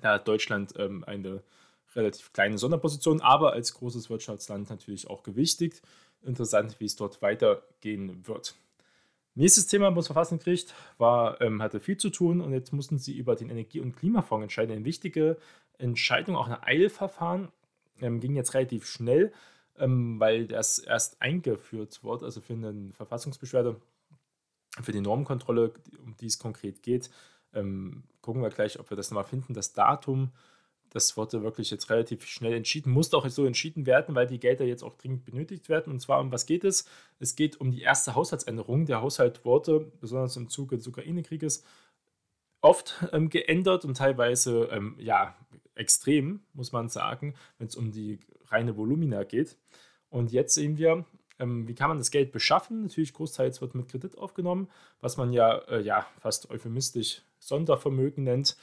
Da 0.00 0.14
hat 0.14 0.28
Deutschland 0.28 0.74
ähm, 0.76 1.04
eine 1.04 1.42
relativ 1.94 2.32
kleine 2.32 2.58
Sonderposition, 2.58 3.20
aber 3.20 3.52
als 3.52 3.74
großes 3.74 4.10
Wirtschaftsland 4.10 4.70
natürlich 4.70 5.08
auch 5.08 5.22
gewichtigt. 5.22 5.82
Interessant, 6.22 6.80
wie 6.80 6.86
es 6.86 6.96
dort 6.96 7.22
weitergehen 7.22 8.26
wird. 8.26 8.54
Nächstes 9.36 9.66
Thema 9.66 9.90
Bundesverfassungsgericht 9.90 10.72
war, 10.96 11.40
ähm, 11.40 11.60
hatte 11.60 11.80
viel 11.80 11.96
zu 11.96 12.10
tun 12.10 12.40
und 12.40 12.52
jetzt 12.52 12.72
mussten 12.72 12.98
sie 12.98 13.16
über 13.16 13.34
den 13.34 13.50
Energie- 13.50 13.80
und 13.80 13.96
Klimafonds 13.96 14.44
entscheiden. 14.44 14.76
Eine 14.76 14.84
wichtige 14.84 15.38
Entscheidung, 15.76 16.36
auch 16.36 16.46
ein 16.48 16.62
Eilverfahren, 16.62 17.48
ähm, 18.00 18.20
ging 18.20 18.36
jetzt 18.36 18.54
relativ 18.54 18.86
schnell, 18.86 19.32
ähm, 19.76 20.20
weil 20.20 20.46
das 20.46 20.78
erst 20.78 21.20
eingeführt 21.20 22.04
wurde, 22.04 22.26
also 22.26 22.40
für 22.40 22.52
eine 22.52 22.92
Verfassungsbeschwerde, 22.92 23.80
für 24.82 24.92
die 24.92 25.00
Normkontrolle, 25.00 25.72
um 26.04 26.16
die 26.16 26.26
es 26.26 26.38
konkret 26.38 26.82
geht. 26.82 27.10
Ähm, 27.52 28.04
gucken 28.20 28.42
wir 28.42 28.50
gleich, 28.50 28.78
ob 28.78 28.90
wir 28.90 28.96
das 28.96 29.10
nochmal 29.10 29.24
finden. 29.24 29.52
Das 29.52 29.72
Datum 29.72 30.30
das 30.94 31.16
wurde 31.16 31.42
wirklich 31.42 31.72
jetzt 31.72 31.90
relativ 31.90 32.24
schnell 32.24 32.54
entschieden, 32.54 32.92
musste 32.92 33.16
auch 33.16 33.28
so 33.28 33.44
entschieden 33.44 33.84
werden, 33.84 34.14
weil 34.14 34.28
die 34.28 34.38
Gelder 34.38 34.64
jetzt 34.64 34.84
auch 34.84 34.94
dringend 34.94 35.24
benötigt 35.24 35.68
werden. 35.68 35.92
Und 35.92 35.98
zwar 35.98 36.20
um 36.20 36.30
was 36.30 36.46
geht 36.46 36.62
es? 36.62 36.86
Es 37.18 37.34
geht 37.34 37.60
um 37.60 37.72
die 37.72 37.82
erste 37.82 38.14
Haushaltsänderung. 38.14 38.86
Der 38.86 39.02
Haushalt 39.02 39.44
wurde, 39.44 39.92
besonders 40.00 40.36
im 40.36 40.48
Zuge 40.48 40.76
des 40.76 40.86
Ukraine-Krieges, 40.86 41.64
oft 42.60 43.04
ähm, 43.12 43.28
geändert 43.28 43.84
und 43.84 43.96
teilweise 43.96 44.68
ähm, 44.70 44.94
ja 45.00 45.36
extrem, 45.74 46.44
muss 46.52 46.70
man 46.70 46.88
sagen, 46.88 47.34
wenn 47.58 47.66
es 47.66 47.74
um 47.74 47.90
die 47.90 48.20
reine 48.46 48.76
Volumina 48.76 49.24
geht. 49.24 49.58
Und 50.10 50.30
jetzt 50.30 50.54
sehen 50.54 50.78
wir, 50.78 51.04
ähm, 51.40 51.66
wie 51.66 51.74
kann 51.74 51.88
man 51.88 51.98
das 51.98 52.12
Geld 52.12 52.30
beschaffen? 52.30 52.82
Natürlich, 52.82 53.14
großteils 53.14 53.60
wird 53.60 53.74
mit 53.74 53.88
Kredit 53.88 54.16
aufgenommen, 54.16 54.70
was 55.00 55.16
man 55.16 55.32
ja, 55.32 55.58
äh, 55.68 55.80
ja 55.80 56.06
fast 56.20 56.50
euphemistisch 56.50 57.22
Sondervermögen 57.40 58.22
nennt. 58.22 58.56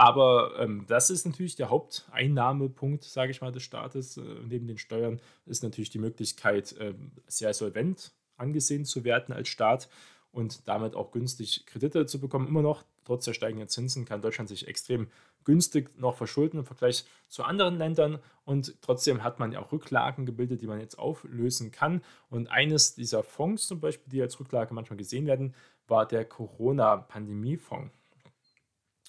Aber 0.00 0.52
ähm, 0.60 0.84
das 0.86 1.10
ist 1.10 1.26
natürlich 1.26 1.56
der 1.56 1.70
Haupteinnahmepunkt, 1.70 3.02
sage 3.02 3.32
ich 3.32 3.40
mal, 3.40 3.50
des 3.50 3.64
Staates. 3.64 4.16
Äh, 4.16 4.22
neben 4.46 4.68
den 4.68 4.78
Steuern 4.78 5.20
ist 5.44 5.64
natürlich 5.64 5.90
die 5.90 5.98
Möglichkeit, 5.98 6.72
äh, 6.78 6.94
sehr 7.26 7.52
solvent 7.52 8.12
angesehen 8.36 8.84
zu 8.84 9.02
werden 9.02 9.34
als 9.34 9.48
Staat 9.48 9.88
und 10.30 10.68
damit 10.68 10.94
auch 10.94 11.10
günstig 11.10 11.66
Kredite 11.66 12.06
zu 12.06 12.20
bekommen. 12.20 12.46
Immer 12.46 12.62
noch, 12.62 12.84
trotz 13.04 13.24
der 13.24 13.32
steigenden 13.32 13.68
Zinsen, 13.68 14.04
kann 14.04 14.22
Deutschland 14.22 14.48
sich 14.48 14.68
extrem 14.68 15.08
günstig 15.42 15.90
noch 15.98 16.14
verschulden 16.14 16.58
im 16.58 16.64
Vergleich 16.64 17.04
zu 17.26 17.42
anderen 17.42 17.76
Ländern. 17.76 18.20
Und 18.44 18.80
trotzdem 18.82 19.24
hat 19.24 19.40
man 19.40 19.50
ja 19.50 19.58
auch 19.58 19.72
Rücklagen 19.72 20.26
gebildet, 20.26 20.62
die 20.62 20.68
man 20.68 20.78
jetzt 20.78 20.96
auflösen 20.96 21.72
kann. 21.72 22.02
Und 22.30 22.46
eines 22.52 22.94
dieser 22.94 23.24
Fonds 23.24 23.66
zum 23.66 23.80
Beispiel, 23.80 24.12
die 24.12 24.22
als 24.22 24.38
Rücklage 24.38 24.72
manchmal 24.72 24.96
gesehen 24.96 25.26
werden, 25.26 25.56
war 25.88 26.06
der 26.06 26.24
Corona-Pandemie-Fonds. 26.24 27.97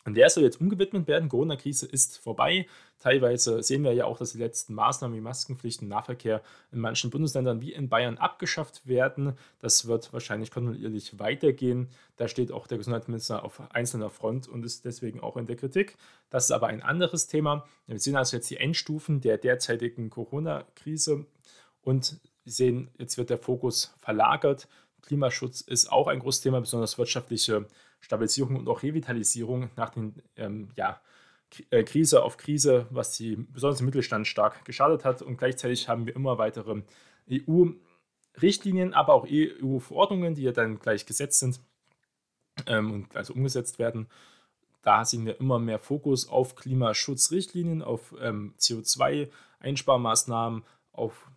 Und 0.10 0.16
der 0.16 0.28
soll 0.32 0.44
jetzt 0.44 0.60
umgewidmet 0.60 1.08
werden. 1.08 1.30
Corona-Krise 1.30 1.86
ist 1.86 2.18
vorbei. 2.18 2.66
Teilweise 2.98 3.62
sehen 3.62 3.84
wir 3.84 3.94
ja 3.94 4.06
auch, 4.06 4.18
dass 4.18 4.32
die 4.32 4.40
letzten 4.40 4.74
Maßnahmen 4.74 5.16
wie 5.16 5.22
Maskenpflichten, 5.22 5.88
Nahverkehr 5.88 6.42
in 6.72 6.80
manchen 6.80 7.12
Bundesländern 7.12 7.62
wie 7.62 7.74
in 7.74 7.90
Bayern 7.90 8.18
abgeschafft 8.18 8.88
werden. 8.88 9.38
Das 9.60 9.86
wird 9.88 10.12
wahrscheinlich 10.12 10.50
kontinuierlich 10.50 11.20
weitergehen. 11.20 11.90
Da 12.18 12.28
steht 12.28 12.52
auch 12.52 12.66
der 12.66 12.80
Gesundheitsminister 12.80 13.46
auf 13.46 13.62
einzelner 13.72 14.10
Front 14.10 14.48
und 14.48 14.66
ist 14.66 14.84
deswegen 14.84 15.20
auch 15.20 15.38
in 15.38 15.46
der 15.46 15.58
Kritik. 15.58 15.96
Das 16.32 16.46
ist 16.46 16.52
aber 16.52 16.66
ein 16.66 16.82
anderes 16.82 17.28
Thema. 17.28 17.68
Wir 17.86 18.00
sehen 18.00 18.16
also 18.16 18.36
jetzt 18.36 18.50
die 18.50 18.58
Endstufen 18.58 19.22
der 19.22 19.38
derzeitigen 19.38 20.10
Corona-Krise 20.10 21.28
und 21.84 22.20
sehen, 22.46 22.90
jetzt 22.98 23.20
wird 23.20 23.30
der 23.30 23.38
Fokus 23.38 23.94
verlagert. 24.00 24.68
Klimaschutz 25.02 25.62
ist 25.62 25.92
auch 25.92 26.08
ein 26.08 26.20
großes 26.20 26.42
Thema, 26.42 26.60
besonders 26.60 26.98
wirtschaftliche 26.98 27.68
Stabilisierung 28.02 28.56
und 28.56 28.68
auch 28.68 28.84
Revitalisierung 28.84 29.70
nach 29.76 29.90
den 29.90 30.22
ähm, 30.36 30.70
ja, 30.76 31.02
äh, 31.70 31.84
Krise 31.84 32.24
auf 32.24 32.38
Krise, 32.38 32.88
was 32.90 33.18
die 33.18 33.36
besonders 33.36 33.80
im 33.80 33.88
Mittelstand 33.88 34.28
stark 34.28 34.66
geschadet 34.66 35.06
hat. 35.06 35.22
Und 35.22 35.38
gleichzeitig 35.38 35.90
haben 35.90 36.06
wir 36.06 36.16
immer 36.16 36.38
weitere 36.38 36.84
EU-Richtlinien, 37.30 38.94
aber 38.94 39.14
auch 39.14 39.28
EU-Verordnungen, 39.30 40.36
die 40.36 40.44
ja 40.44 40.52
dann 40.52 40.80
gleich 40.80 41.06
gesetzt 41.06 41.40
sind 41.40 41.60
ähm, 42.68 42.92
und 42.92 43.16
also 43.16 43.34
umgesetzt 43.34 43.80
werden. 43.80 44.08
Da 44.82 45.04
sehen 45.04 45.26
wir 45.26 45.40
immer 45.40 45.58
mehr 45.60 45.80
Fokus 45.80 46.30
auf 46.30 46.56
Klimaschutzrichtlinien, 46.56 47.82
auf 47.82 48.16
ähm, 48.22 48.54
CO2-Einsparmaßnahmen, 48.60 50.64
auf 50.94 51.30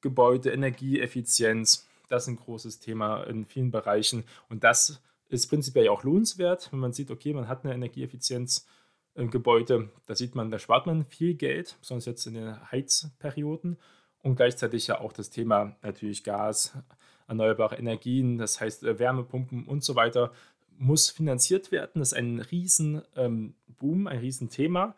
Gebäude, 0.00 0.52
Energieeffizienz. 0.52 1.88
Das 2.14 2.24
ist 2.24 2.28
ein 2.28 2.36
großes 2.36 2.78
Thema 2.78 3.24
in 3.24 3.44
vielen 3.44 3.72
Bereichen. 3.72 4.22
Und 4.48 4.62
das 4.62 5.02
ist 5.28 5.48
prinzipiell 5.48 5.88
auch 5.88 6.04
lohnenswert, 6.04 6.70
wenn 6.70 6.78
man 6.78 6.92
sieht, 6.92 7.10
okay, 7.10 7.34
man 7.34 7.48
hat 7.48 7.64
eine 7.64 7.74
Energieeffizienz 7.74 8.68
im 9.16 9.30
Gebäude, 9.30 9.90
da 10.06 10.14
sieht 10.14 10.36
man, 10.36 10.48
da 10.50 10.60
spart 10.60 10.86
man 10.86 11.04
viel 11.06 11.34
Geld, 11.34 11.76
besonders 11.80 12.06
jetzt 12.06 12.26
in 12.26 12.34
den 12.34 12.70
Heizperioden 12.70 13.78
und 14.22 14.36
gleichzeitig 14.36 14.86
ja 14.86 15.00
auch 15.00 15.12
das 15.12 15.30
Thema 15.30 15.76
natürlich 15.82 16.22
Gas, 16.22 16.76
erneuerbare 17.26 17.76
Energien, 17.76 18.38
das 18.38 18.60
heißt 18.60 18.84
äh, 18.84 18.98
Wärmepumpen 19.00 19.66
und 19.66 19.82
so 19.82 19.96
weiter, 19.96 20.32
muss 20.78 21.10
finanziert 21.10 21.72
werden. 21.72 21.98
Das 22.00 22.12
ist 22.12 22.18
ein 22.18 22.38
Riesenboom, 22.40 23.06
ähm, 23.16 24.06
ein 24.06 24.18
Riesenthema 24.18 24.94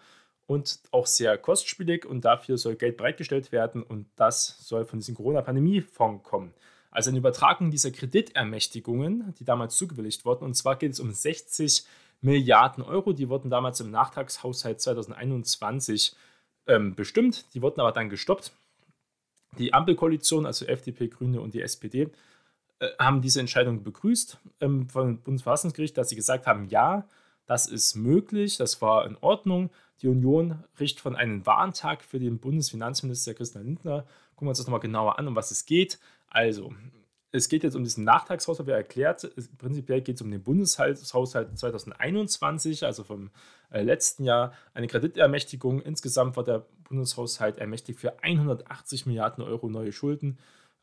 und 0.46 0.80
auch 0.90 1.06
sehr 1.06 1.38
kostspielig 1.38 2.04
und 2.04 2.26
dafür 2.26 2.58
soll 2.58 2.76
Geld 2.76 2.98
bereitgestellt 2.98 3.52
werden 3.52 3.82
und 3.82 4.06
das 4.16 4.58
soll 4.60 4.84
von 4.84 4.98
diesem 4.98 5.14
Corona-Pandemie-Fonds 5.14 6.22
kommen 6.22 6.52
also 6.96 7.10
eine 7.10 7.18
Übertragung 7.18 7.70
dieser 7.70 7.90
Kreditermächtigungen, 7.90 9.34
die 9.38 9.44
damals 9.44 9.76
zugewilligt 9.76 10.24
wurden. 10.24 10.44
Und 10.44 10.54
zwar 10.54 10.76
geht 10.76 10.92
es 10.92 11.00
um 11.00 11.12
60 11.12 11.84
Milliarden 12.22 12.82
Euro. 12.82 13.12
Die 13.12 13.28
wurden 13.28 13.50
damals 13.50 13.80
im 13.80 13.90
Nachtragshaushalt 13.90 14.80
2021 14.80 16.16
ähm, 16.66 16.94
bestimmt. 16.94 17.44
Die 17.52 17.60
wurden 17.60 17.80
aber 17.80 17.92
dann 17.92 18.08
gestoppt. 18.08 18.52
Die 19.58 19.74
Ampelkoalition, 19.74 20.46
also 20.46 20.64
FDP, 20.64 21.08
Grüne 21.08 21.42
und 21.42 21.52
die 21.52 21.60
SPD, 21.60 22.08
äh, 22.78 22.88
haben 22.98 23.20
diese 23.20 23.40
Entscheidung 23.40 23.82
begrüßt 23.82 24.38
ähm, 24.62 24.88
vom 24.88 25.18
Bundesverfassungsgericht, 25.18 25.98
dass 25.98 26.08
sie 26.08 26.16
gesagt 26.16 26.46
haben, 26.46 26.64
ja, 26.70 27.06
das 27.44 27.66
ist 27.66 27.94
möglich, 27.94 28.56
das 28.56 28.80
war 28.80 29.06
in 29.06 29.18
Ordnung. 29.20 29.68
Die 30.00 30.08
Union 30.08 30.64
richtet 30.80 31.02
von 31.02 31.14
einem 31.14 31.44
Warntag 31.44 32.02
für 32.02 32.18
den 32.18 32.38
Bundesfinanzminister 32.38 33.34
Christian 33.34 33.64
Lindner. 33.64 34.06
Gucken 34.30 34.46
wir 34.46 34.50
uns 34.50 34.58
das 34.58 34.66
nochmal 34.66 34.80
genauer 34.80 35.18
an, 35.18 35.28
um 35.28 35.36
was 35.36 35.50
es 35.50 35.66
geht. 35.66 35.98
Also, 36.28 36.74
es 37.32 37.48
geht 37.48 37.64
jetzt 37.64 37.76
um 37.76 37.84
diesen 37.84 38.04
Nachtragshaushalt, 38.04 38.66
wie 38.66 38.72
erklärt. 38.72 39.30
Prinzipiell 39.58 40.00
geht 40.00 40.16
es 40.16 40.22
um 40.22 40.30
den 40.30 40.42
Bundeshaushalt 40.42 40.98
2021, 41.58 42.84
also 42.84 43.04
vom 43.04 43.30
äh, 43.70 43.82
letzten 43.82 44.24
Jahr. 44.24 44.52
Eine 44.74 44.86
Kreditermächtigung. 44.86 45.80
Insgesamt 45.80 46.36
war 46.36 46.44
der 46.44 46.66
Bundeshaushalt 46.88 47.58
ermächtigt 47.58 48.00
für 48.00 48.22
180 48.22 49.06
Milliarden 49.06 49.44
Euro 49.44 49.68
neue 49.68 49.92
Schulden 49.92 50.38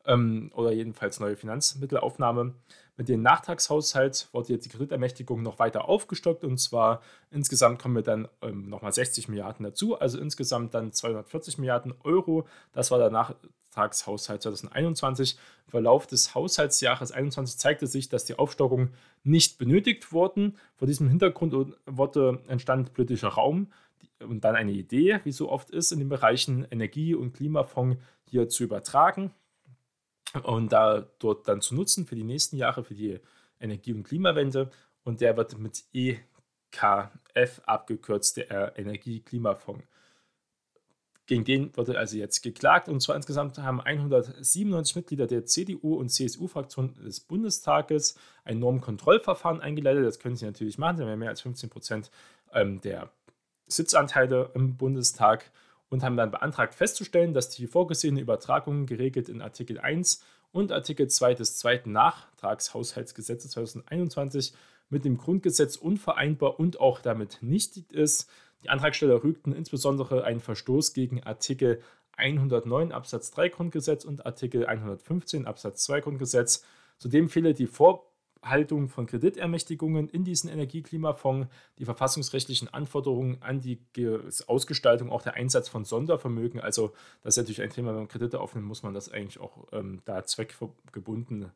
ähm, 0.06 0.50
oder 0.54 0.72
jedenfalls 0.72 1.20
neue 1.20 1.36
Finanzmittelaufnahme. 1.36 2.54
Mit 2.96 3.08
dem 3.08 3.22
Nachtragshaushalt 3.22 4.28
wurde 4.32 4.52
jetzt 4.52 4.66
die 4.66 4.68
Kreditermächtigung 4.68 5.42
noch 5.42 5.58
weiter 5.58 5.88
aufgestockt 5.88 6.44
und 6.44 6.58
zwar 6.58 7.02
insgesamt 7.30 7.80
kommen 7.80 7.96
wir 7.96 8.02
dann 8.02 8.28
ähm, 8.42 8.68
nochmal 8.68 8.92
60 8.92 9.28
Milliarden 9.28 9.64
dazu, 9.64 9.98
also 9.98 10.18
insgesamt 10.18 10.74
dann 10.74 10.92
240 10.92 11.58
Milliarden 11.58 11.94
Euro. 12.04 12.46
Das 12.72 12.90
war 12.90 12.98
der 12.98 13.10
Nachtragshaushalt 13.74 14.42
2021. 14.42 15.36
Im 15.66 15.70
Verlauf 15.70 16.06
des 16.06 16.34
Haushaltsjahres 16.34 17.08
2021 17.08 17.58
zeigte 17.58 17.86
sich, 17.86 18.08
dass 18.08 18.24
die 18.24 18.38
Aufstockung 18.38 18.90
nicht 19.22 19.58
benötigt 19.58 20.12
wurden. 20.12 20.56
Vor 20.76 20.86
diesem 20.86 21.08
Hintergrund 21.08 21.74
wurde 21.86 22.42
entstand 22.48 22.94
politischer 22.94 23.28
Raum 23.28 23.72
und 24.20 24.44
dann 24.44 24.54
eine 24.54 24.72
Idee, 24.72 25.20
wie 25.24 25.32
so 25.32 25.50
oft 25.50 25.70
ist, 25.70 25.92
in 25.92 25.98
den 25.98 26.08
Bereichen 26.08 26.66
Energie- 26.70 27.14
und 27.14 27.32
Klimafonds 27.32 27.98
hier 28.24 28.48
zu 28.48 28.64
übertragen 28.64 29.32
und 30.42 30.72
da 30.72 31.06
dort 31.18 31.48
dann 31.48 31.60
zu 31.60 31.74
nutzen 31.74 32.06
für 32.06 32.14
die 32.14 32.24
nächsten 32.24 32.56
Jahre, 32.56 32.84
für 32.84 32.94
die 32.94 33.20
Energie- 33.60 33.92
und 33.92 34.04
Klimawende. 34.04 34.70
Und 35.04 35.20
der 35.20 35.36
wird 35.36 35.58
mit 35.58 35.84
EKF 35.92 37.60
abgekürzt, 37.66 38.38
der 38.38 38.78
Energie-Klimafonds. 38.78 39.84
Gegen 41.26 41.44
den 41.44 41.74
wurde 41.76 41.98
also 41.98 42.16
jetzt 42.16 42.42
geklagt. 42.42 42.88
Und 42.88 43.00
zwar 43.00 43.16
insgesamt 43.16 43.58
haben 43.58 43.80
197 43.80 44.96
Mitglieder 44.96 45.26
der 45.26 45.46
CDU 45.46 45.94
und 45.94 46.10
CSU-Fraktion 46.10 46.94
des 47.02 47.20
Bundestages 47.20 48.16
ein 48.44 48.58
Normkontrollverfahren 48.58 49.60
eingeleitet. 49.60 50.04
Das 50.04 50.18
können 50.18 50.36
sie 50.36 50.44
natürlich 50.44 50.76
machen. 50.76 50.98
Sie 50.98 51.02
haben 51.02 51.10
ja 51.10 51.16
mehr 51.16 51.30
als 51.30 51.40
15 51.40 51.70
Prozent 51.70 52.10
ähm, 52.52 52.80
der 52.82 53.10
Sitzanteile 53.66 54.50
im 54.54 54.76
Bundestag. 54.76 55.50
und 55.90 56.02
haben 56.02 56.16
dann 56.16 56.32
beantragt 56.32 56.74
festzustellen, 56.74 57.34
dass 57.34 57.50
die 57.50 57.68
vorgesehene 57.68 58.20
Übertragung 58.20 58.86
geregelt 58.86 59.28
in 59.28 59.40
Artikel 59.40 59.78
1 59.78 60.24
und 60.50 60.72
Artikel 60.72 61.08
2 61.08 61.34
des 61.34 61.58
zweiten 61.58 61.92
Nachtragshaushaltsgesetzes 61.92 63.52
2021 63.52 64.54
mit 64.88 65.04
dem 65.04 65.18
Grundgesetz 65.18 65.76
unvereinbar 65.76 66.58
und 66.58 66.80
auch 66.80 67.00
damit 67.00 67.38
nichtig 67.42 67.92
ist. 67.92 68.28
Die 68.64 68.70
Antragsteller 68.70 69.22
rügten 69.22 69.52
insbesondere 69.52 70.24
einen 70.24 70.40
Verstoß 70.40 70.94
gegen 70.94 71.22
Artikel 71.22 71.82
109 72.16 72.92
Absatz 72.92 73.30
3 73.32 73.50
Grundgesetz 73.50 74.06
und 74.06 74.24
Artikel 74.24 74.66
115 74.66 75.46
Absatz 75.46 75.84
2 75.84 76.00
Grundgesetz. 76.00 76.64
Zudem 76.98 77.28
fehle 77.28 77.52
die 77.52 77.66
Vorhaltung 77.66 78.88
von 78.88 79.04
Kreditermächtigungen 79.06 80.08
in 80.08 80.24
diesen 80.24 80.48
Energieklimafonds, 80.48 81.48
die 81.78 81.84
verfassungsrechtlichen 81.84 82.72
Anforderungen 82.72 83.42
an 83.42 83.60
die 83.60 83.82
Ausgestaltung, 84.46 85.10
auch 85.10 85.22
der 85.22 85.34
Einsatz 85.34 85.68
von 85.68 85.84
Sondervermögen. 85.84 86.58
Also 86.58 86.94
das 87.22 87.34
ist 87.34 87.42
natürlich 87.42 87.60
ein 87.60 87.70
Thema, 87.70 87.90
wenn 87.90 87.96
man 87.96 88.08
Kredite 88.08 88.40
aufnimmt, 88.40 88.66
muss 88.66 88.82
man 88.82 88.94
das 88.94 89.12
eigentlich 89.12 89.40
auch 89.40 89.66
ähm, 89.72 90.00
da 90.06 90.24
zweckgebunden 90.24 91.52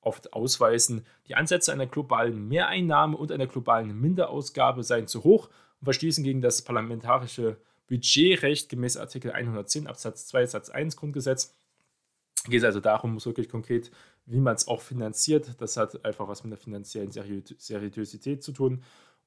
oft 0.00 0.32
ausweisen. 0.32 1.06
Die 1.26 1.34
Ansätze 1.34 1.72
einer 1.72 1.86
globalen 1.86 2.46
Mehreinnahme 2.46 3.16
und 3.16 3.32
einer 3.32 3.46
globalen 3.46 4.00
Minderausgabe 4.00 4.84
seien 4.84 5.08
zu 5.08 5.24
hoch 5.24 5.48
verstießen 5.84 6.24
gegen 6.24 6.40
das 6.40 6.62
parlamentarische 6.62 7.56
Budgetrecht 7.88 8.68
gemäß 8.68 8.96
Artikel 8.96 9.32
110 9.32 9.86
Absatz 9.86 10.26
2 10.28 10.46
Satz 10.46 10.70
1 10.70 10.96
Grundgesetz. 10.96 11.54
Geht 12.44 12.58
es 12.58 12.64
also 12.64 12.80
darum, 12.80 13.24
wirklich 13.24 13.48
konkret, 13.48 13.90
wie 14.26 14.40
man 14.40 14.54
es 14.54 14.66
auch 14.66 14.80
finanziert. 14.80 15.60
Das 15.60 15.76
hat 15.76 16.04
einfach 16.04 16.28
was 16.28 16.42
mit 16.42 16.52
der 16.52 16.58
finanziellen 16.58 17.10
Seriosität 17.10 18.42
zu 18.42 18.52
tun. 18.52 18.82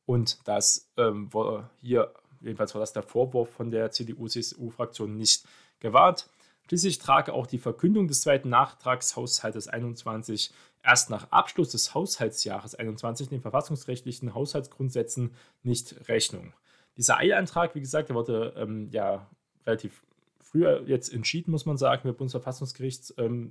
Und 0.05 0.39
das 0.47 0.91
ähm, 0.97 1.33
war 1.33 1.69
hier, 1.81 2.13
jedenfalls 2.41 2.73
war 2.73 2.79
das 2.79 2.93
der 2.93 3.03
Vorwurf 3.03 3.49
von 3.49 3.71
der 3.71 3.91
CDU-CSU-Fraktion 3.91 5.15
nicht 5.15 5.45
gewahrt. 5.79 6.29
Schließlich 6.67 6.97
trage 6.99 7.33
auch 7.33 7.47
die 7.47 7.59
Verkündung 7.59 8.07
des 8.07 8.21
zweiten 8.21 8.49
Nachtragshaushaltes 8.49 9.67
21 9.67 10.51
erst 10.85 11.09
nach 11.09 11.31
Abschluss 11.31 11.69
des 11.69 11.93
Haushaltsjahres 11.93 12.75
21 12.75 13.29
den 13.29 13.41
verfassungsrechtlichen 13.41 14.33
Haushaltsgrundsätzen 14.33 15.33
nicht 15.63 16.07
Rechnung. 16.07 16.53
Dieser 16.97 17.17
Eilantrag, 17.17 17.75
wie 17.75 17.81
gesagt, 17.81 18.09
der 18.09 18.15
wurde 18.15 18.53
ähm, 18.57 18.89
ja 18.91 19.27
relativ 19.65 20.03
früher 20.39 20.83
jetzt 20.87 21.11
entschieden, 21.13 21.51
muss 21.51 21.65
man 21.65 21.77
sagen, 21.77 22.07
mit 22.07 22.17
Bundesverfassungsgerichtsfälle. 22.17 23.49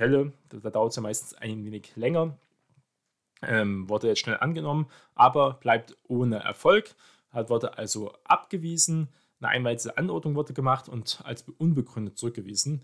Ähm, 0.00 0.32
da 0.48 0.70
dauert 0.70 0.90
es 0.90 0.96
ja 0.96 1.02
meistens 1.02 1.34
ein 1.34 1.64
wenig 1.64 1.94
länger. 1.96 2.38
Ähm, 3.42 3.88
wurde 3.88 4.08
jetzt 4.08 4.20
schnell 4.20 4.38
angenommen, 4.38 4.86
aber 5.14 5.54
bleibt 5.54 5.96
ohne 6.08 6.38
Erfolg. 6.38 6.94
Hat, 7.30 7.50
wurde 7.50 7.76
also 7.76 8.14
abgewiesen. 8.24 9.08
Eine 9.40 9.50
einmalige 9.50 9.96
Anordnung 9.96 10.34
wurde 10.34 10.54
gemacht 10.54 10.88
und 10.88 11.20
als 11.24 11.44
unbegründet 11.58 12.18
zurückgewiesen. 12.18 12.82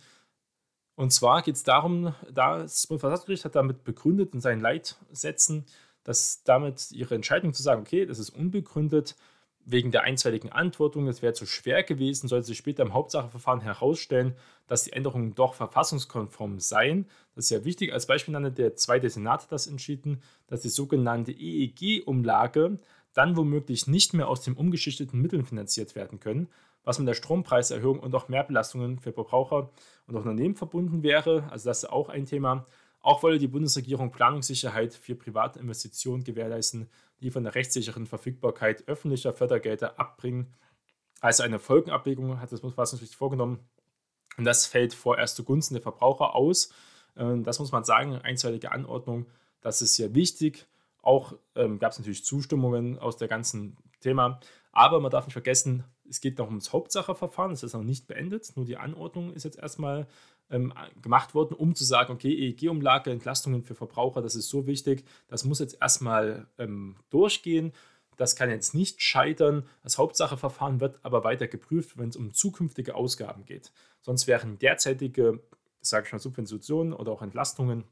Und 0.97 1.13
zwar 1.13 1.43
geht 1.43 1.57
es 1.57 1.65
darum, 1.65 2.15
das 2.33 2.87
Bundesverfassungsgericht 2.87 3.45
hat 3.45 3.57
damit 3.57 3.85
begründet 3.85 4.33
in 4.33 4.41
seinen 4.41 4.61
Leitsätzen, 4.61 5.65
dass 6.05 6.43
damit 6.45 6.93
ihre 6.93 7.15
Entscheidung 7.15 7.53
zu 7.53 7.63
sagen, 7.63 7.81
okay, 7.81 8.07
das 8.07 8.19
ist 8.19 8.31
unbegründet 8.31 9.17
wegen 9.67 9.91
der 9.91 10.03
einstweiligen 10.03 10.53
Antwortung, 10.53 11.07
das 11.07 11.23
wäre 11.23 11.33
zu 11.33 11.47
schwer 11.47 11.83
gewesen, 11.83 12.29
sollte 12.29 12.47
sich 12.47 12.59
später 12.59 12.83
im 12.83 12.93
Hauptsacheverfahren 12.93 13.63
herausstellen, 13.63 14.35
dass 14.67 14.85
die 14.85 14.93
Änderungen 14.93 15.35
doch 15.35 15.55
verfassungskonform 15.55 16.61
seien. 16.61 17.07
Das 17.35 17.47
ist 17.47 17.51
ja 17.51 17.65
wichtig. 17.65 17.93
Als 17.93 18.07
Beispiel 18.07 18.33
nannte 18.33 18.53
der 18.53 18.77
zweite 18.77 19.09
Senat 19.09 19.51
das 19.51 19.67
entschieden, 19.67 20.23
dass 20.49 20.61
die 20.61 20.69
sogenannte 20.69 21.33
EEG-Umlage 21.33 22.79
dann 23.15 23.37
womöglich 23.37 23.87
nicht 23.87 24.13
mehr 24.13 24.29
aus 24.29 24.43
den 24.43 24.55
umgeschichteten 24.55 25.21
Mitteln 25.21 25.47
finanziert 25.47 25.95
werden 25.95 26.21
können, 26.21 26.49
was 26.85 26.99
mit 26.99 27.09
der 27.09 27.15
Strompreiserhöhung 27.15 27.99
und 27.99 28.15
auch 28.15 28.29
Mehrbelastungen 28.29 28.99
für 28.99 29.13
Verbraucher 29.13 29.71
und 30.07 30.17
Unternehmen 30.17 30.55
verbunden 30.55 31.03
wäre. 31.03 31.49
Also 31.51 31.69
das 31.69 31.85
ist 31.85 31.91
auch 31.91 32.09
ein 32.09 32.27
Thema. 32.27 32.67
Auch 33.01 33.23
wolle 33.23 33.39
die 33.39 33.49
Bundesregierung 33.49 34.11
Planungssicherheit 34.11 34.95
für 34.95 35.15
private 35.15 35.59
Investitionen 35.59 36.25
gewährleisten, 36.25 36.89
die 37.21 37.31
von 37.31 37.45
der 37.45 37.55
rechtssicheren 37.55 38.07
Verfügbarkeit 38.07 38.89
öffentlicher 38.89 39.33
Fördergelder 39.33 39.99
abbringen. 39.99 40.55
Also 41.21 41.43
eine 41.43 41.59
Folgenabwägung 41.59 42.41
hat 42.41 42.53
das 42.53 42.61
Bundesverfassungsgericht 42.61 43.15
vorgenommen. 43.15 43.61
Und 44.37 44.45
das 44.45 44.67
fällt 44.67 44.95
vorerst 44.95 45.37
zugunsten 45.37 45.75
der 45.75 45.83
Verbraucher 45.83 46.35
aus. 46.35 46.73
Ähm, 47.17 47.45
das 47.45 47.59
muss 47.59 47.73
man 47.73 47.85
sagen, 47.85 48.17
einseitige 48.17 48.73
Anordnung, 48.73 49.27
das 49.61 49.81
ist 49.81 49.97
sehr 49.97 50.15
wichtig. 50.15 50.67
Auch 51.01 51.35
ähm, 51.55 51.79
gab 51.79 51.93
es 51.93 51.99
natürlich 51.99 52.25
Zustimmungen 52.25 52.99
aus 52.99 53.17
der 53.17 53.29
ganzen 53.29 53.77
Thema. 54.01 54.41
Aber 54.73 55.01
man 55.01 55.11
darf 55.11 55.27
nicht 55.27 55.35
vergessen, 55.35 55.85
es 56.09 56.21
geht 56.21 56.39
noch 56.39 56.47
ums 56.47 56.73
Hauptsacheverfahren, 56.73 57.53
es 57.53 57.63
ist 57.63 57.73
noch 57.73 57.83
nicht 57.83 58.07
beendet. 58.07 58.53
Nur 58.57 58.65
die 58.65 58.77
Anordnung 58.77 59.33
ist 59.33 59.45
jetzt 59.45 59.59
erstmal 59.59 60.07
ähm, 60.51 60.73
gemacht 61.01 61.35
worden, 61.35 61.55
um 61.55 61.75
zu 61.75 61.85
sagen, 61.85 62.13
okay, 62.13 62.33
EEG-Umlage, 62.33 63.11
Entlastungen 63.11 63.63
für 63.63 63.75
Verbraucher, 63.75 64.23
das 64.23 64.35
ist 64.35 64.49
so 64.49 64.67
wichtig, 64.67 65.05
das 65.29 65.45
muss 65.45 65.59
jetzt 65.59 65.79
erstmal 65.81 66.47
ähm, 66.59 66.97
durchgehen. 67.11 67.73
Das 68.17 68.37
kann 68.37 68.51
jetzt 68.51 68.75
nicht 68.75 69.03
scheitern. 69.03 69.67
Das 69.83 69.99
Hauptsacheverfahren 69.99 70.81
wird 70.81 71.01
aber 71.03 71.25
weiter 71.25 71.49
geprüft, 71.49 71.99
wenn 71.99 72.11
es 72.11 72.17
um 72.17 72.33
zukünftige 72.33 72.95
Ausgaben 72.95 73.45
geht. 73.45 73.73
Sonst 74.01 74.27
wären 74.27 74.59
derzeitige, 74.59 75.41
sage 75.81 76.07
ich 76.07 76.13
mal, 76.13 76.21
Subventionen 76.21 76.93
oder 76.93 77.11
auch 77.11 77.23
Entlastungen 77.23 77.85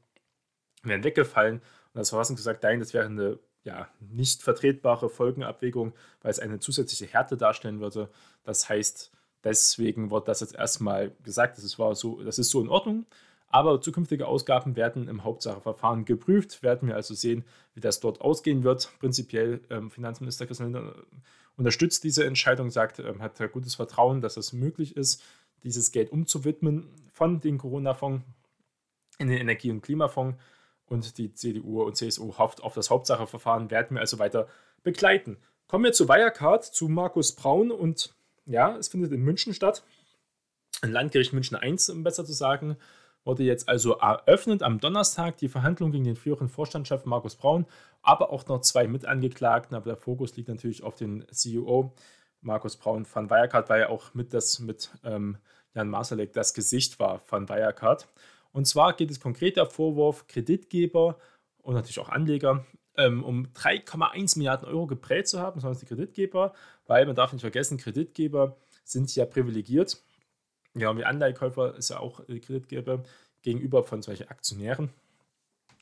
wären 0.81 1.03
weggefallen. 1.03 1.55
Und 1.57 1.99
das 1.99 2.09
Verfassungsgericht 2.09 2.61
sagt, 2.61 2.63
nein, 2.63 2.79
das 2.79 2.93
wäre 2.93 3.05
eine 3.05 3.39
ja, 3.63 3.87
nicht 3.99 4.41
vertretbare 4.41 5.09
Folgenabwägung, 5.09 5.93
weil 6.21 6.31
es 6.31 6.39
eine 6.39 6.59
zusätzliche 6.59 7.05
Härte 7.05 7.37
darstellen 7.37 7.79
würde. 7.79 8.09
Das 8.43 8.67
heißt, 8.69 9.11
Deswegen 9.43 10.09
wird 10.09 10.27
das 10.27 10.39
jetzt 10.39 10.55
erstmal 10.55 11.11
gesagt, 11.23 11.57
das 11.57 11.65
ist, 11.65 11.77
war 11.77 11.95
so, 11.95 12.23
das 12.23 12.39
ist 12.39 12.49
so 12.49 12.61
in 12.61 12.69
Ordnung. 12.69 13.05
Aber 13.49 13.81
zukünftige 13.81 14.27
Ausgaben 14.27 14.75
werden 14.75 15.07
im 15.07 15.23
Hauptsacheverfahren 15.23 16.05
geprüft. 16.05 16.63
Werden 16.63 16.87
wir 16.87 16.95
also 16.95 17.13
sehen, 17.13 17.43
wie 17.75 17.81
das 17.81 17.99
dort 17.99 18.21
ausgehen 18.21 18.63
wird. 18.63 18.89
Prinzipiell 18.99 19.61
ähm, 19.69 19.91
Finanzminister 19.91 20.47
Christian 20.47 20.73
Lindner 20.73 20.91
äh, 20.91 21.03
unterstützt 21.57 22.03
diese 22.03 22.25
Entscheidung, 22.25 22.71
sagt, 22.71 22.99
ähm, 22.99 23.21
hat 23.21 23.39
gutes 23.51 23.75
Vertrauen, 23.75 24.21
dass 24.21 24.37
es 24.37 24.53
möglich 24.53 24.97
ist, 24.97 25.21
dieses 25.63 25.91
Geld 25.91 26.11
umzuwidmen 26.11 26.89
von 27.11 27.41
den 27.41 27.57
Corona-Fonds 27.57 28.23
in 29.19 29.27
den 29.27 29.37
Energie- 29.37 29.71
und 29.71 29.81
Klimafonds. 29.81 30.37
Und 30.85 31.17
die 31.17 31.33
CDU 31.33 31.83
und 31.83 31.95
CSU 31.95 32.33
auf 32.33 32.73
das 32.73 32.89
Hauptsacheverfahren, 32.89 33.71
werden 33.71 33.95
wir 33.95 34.01
also 34.01 34.19
weiter 34.19 34.47
begleiten. 34.83 35.37
Kommen 35.67 35.85
wir 35.85 35.93
zu 35.93 36.07
Wirecard, 36.07 36.63
zu 36.63 36.87
Markus 36.87 37.31
Braun 37.31 37.71
und 37.71 38.13
ja, 38.45 38.75
es 38.77 38.89
findet 38.89 39.11
in 39.11 39.21
München 39.21 39.53
statt. 39.53 39.83
Ein 40.81 40.91
Landgericht 40.91 41.33
München 41.33 41.55
1, 41.55 41.89
um 41.89 42.03
besser 42.03 42.25
zu 42.25 42.33
sagen, 42.33 42.77
wurde 43.23 43.43
jetzt 43.43 43.69
also 43.69 43.93
eröffnet 43.93 44.63
am 44.63 44.79
Donnerstag 44.79 45.37
die 45.37 45.47
Verhandlung 45.47 45.91
gegen 45.91 46.03
den 46.03 46.15
früheren 46.15 46.49
Vorstandschef 46.49 47.05
Markus 47.05 47.35
Braun, 47.35 47.65
aber 48.01 48.31
auch 48.31 48.45
noch 48.47 48.61
zwei 48.61 48.87
Mitangeklagten. 48.87 49.75
Aber 49.75 49.85
der 49.85 49.97
Fokus 49.97 50.35
liegt 50.35 50.49
natürlich 50.49 50.83
auf 50.83 50.95
den 50.95 51.25
CEO 51.31 51.93
Markus 52.41 52.75
Braun 52.75 53.05
von 53.05 53.29
Wirecard, 53.29 53.69
weil 53.69 53.81
er 53.81 53.89
auch 53.89 54.13
mit, 54.13 54.33
das, 54.33 54.59
mit 54.59 54.91
ähm, 55.03 55.37
Jan 55.73 55.89
Masalek 55.89 56.33
das 56.33 56.53
Gesicht 56.53 56.99
war 56.99 57.19
von 57.19 57.47
Wirecard. 57.47 58.07
Und 58.53 58.65
zwar 58.65 58.93
geht 58.93 59.11
es 59.11 59.19
konkret 59.19 59.57
der 59.57 59.65
Vorwurf, 59.65 60.27
Kreditgeber 60.27 61.17
und 61.61 61.73
natürlich 61.73 61.99
auch 61.99 62.09
Anleger 62.09 62.65
ähm, 62.95 63.23
um 63.23 63.47
3,1 63.47 64.37
Milliarden 64.37 64.67
Euro 64.67 64.87
geprellt 64.87 65.27
zu 65.27 65.39
haben, 65.39 65.59
sondern 65.59 65.79
die 65.79 65.85
Kreditgeber, 65.85 66.53
weil 66.85 67.05
man 67.05 67.15
darf 67.15 67.33
nicht 67.33 67.41
vergessen, 67.41 67.77
Kreditgeber 67.77 68.55
sind 68.83 69.13
ja 69.15 69.25
privilegiert. 69.25 70.01
Ja, 70.75 70.95
wie 70.97 71.03
Anleihekäufer 71.03 71.75
ist 71.75 71.89
ja 71.89 71.99
auch 71.99 72.27
äh, 72.29 72.39
Kreditgeber 72.39 73.03
gegenüber 73.41 73.83
von 73.83 74.01
solchen 74.01 74.29
Aktionären. 74.29 74.89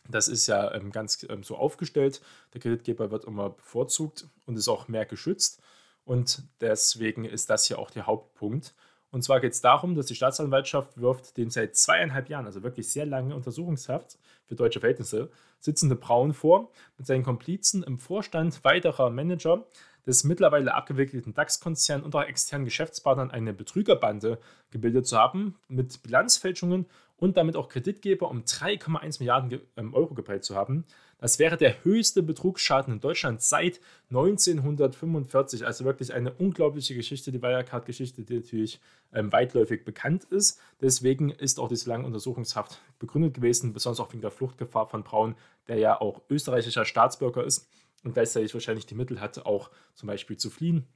Das 0.09 0.27
ist 0.27 0.47
ja 0.47 0.73
ähm, 0.73 0.91
ganz 0.91 1.25
ähm, 1.29 1.43
so 1.43 1.55
aufgestellt. 1.57 2.21
Der 2.53 2.61
Kreditgeber 2.61 3.11
wird 3.11 3.25
immer 3.25 3.51
bevorzugt 3.51 4.27
und 4.45 4.57
ist 4.57 4.67
auch 4.67 4.87
mehr 4.87 5.05
geschützt. 5.05 5.61
Und 6.03 6.43
deswegen 6.59 7.25
ist 7.25 7.49
das 7.49 7.65
hier 7.65 7.77
auch 7.79 7.91
der 7.91 8.07
Hauptpunkt. 8.07 8.73
Und 9.11 9.23
zwar 9.23 9.41
geht 9.41 9.51
es 9.51 9.61
darum, 9.61 9.95
dass 9.95 10.05
die 10.05 10.15
Staatsanwaltschaft 10.15 10.99
wirft 10.99 11.35
den 11.37 11.49
seit 11.49 11.75
zweieinhalb 11.75 12.29
Jahren, 12.29 12.45
also 12.45 12.63
wirklich 12.63 12.89
sehr 12.89 13.05
lange 13.05 13.35
Untersuchungshaft 13.35 14.17
für 14.45 14.55
deutsche 14.55 14.79
Verhältnisse, 14.79 15.29
sitzende 15.59 15.95
Braun 15.95 16.33
vor, 16.33 16.71
mit 16.97 17.05
seinen 17.05 17.23
Komplizen 17.23 17.83
im 17.83 17.99
Vorstand 17.99 18.63
weiterer 18.63 19.09
Manager 19.09 19.65
des 20.05 20.23
mittlerweile 20.23 20.73
abgewickelten 20.73 21.33
DAX-Konzerns 21.33 22.03
und 22.03 22.15
auch 22.15 22.23
externen 22.23 22.65
Geschäftspartnern 22.65 23.31
eine 23.31 23.53
Betrügerbande 23.53 24.39
gebildet 24.71 25.05
zu 25.05 25.17
haben, 25.17 25.59
mit 25.67 26.01
Bilanzfälschungen 26.01 26.85
und 27.21 27.37
damit 27.37 27.55
auch 27.55 27.69
Kreditgeber 27.69 28.29
um 28.31 28.41
3,1 28.41 29.19
Milliarden 29.19 29.61
ähm, 29.77 29.93
Euro 29.93 30.15
gepeilt 30.15 30.43
zu 30.43 30.55
haben. 30.55 30.85
Das 31.19 31.37
wäre 31.37 31.55
der 31.55 31.83
höchste 31.83 32.23
Betrugsschaden 32.23 32.95
in 32.95 32.99
Deutschland 32.99 33.43
seit 33.43 33.79
1945. 34.09 35.63
Also 35.63 35.85
wirklich 35.85 36.13
eine 36.13 36.33
unglaubliche 36.33 36.95
Geschichte, 36.95 37.31
die 37.31 37.43
Wirecard-Geschichte, 37.43 38.23
die 38.23 38.37
natürlich 38.37 38.81
ähm, 39.13 39.31
weitläufig 39.31 39.85
bekannt 39.85 40.23
ist. 40.23 40.59
Deswegen 40.81 41.29
ist 41.29 41.59
auch 41.59 41.67
diese 41.67 41.87
lange 41.89 42.07
Untersuchungshaft 42.07 42.81
begründet 42.97 43.35
gewesen, 43.35 43.71
besonders 43.71 43.99
auch 43.99 44.11
wegen 44.11 44.21
der 44.21 44.31
Fluchtgefahr 44.31 44.87
von 44.87 45.03
Braun, 45.03 45.35
der 45.67 45.77
ja 45.77 46.01
auch 46.01 46.23
österreichischer 46.27 46.85
Staatsbürger 46.85 47.43
ist 47.45 47.69
und 48.03 48.13
gleichzeitig 48.13 48.51
wahrscheinlich 48.55 48.87
die 48.87 48.95
Mittel 48.95 49.21
hatte, 49.21 49.45
auch 49.45 49.69
zum 49.93 50.07
Beispiel 50.07 50.37
zu 50.37 50.49
fliehen. 50.49 50.87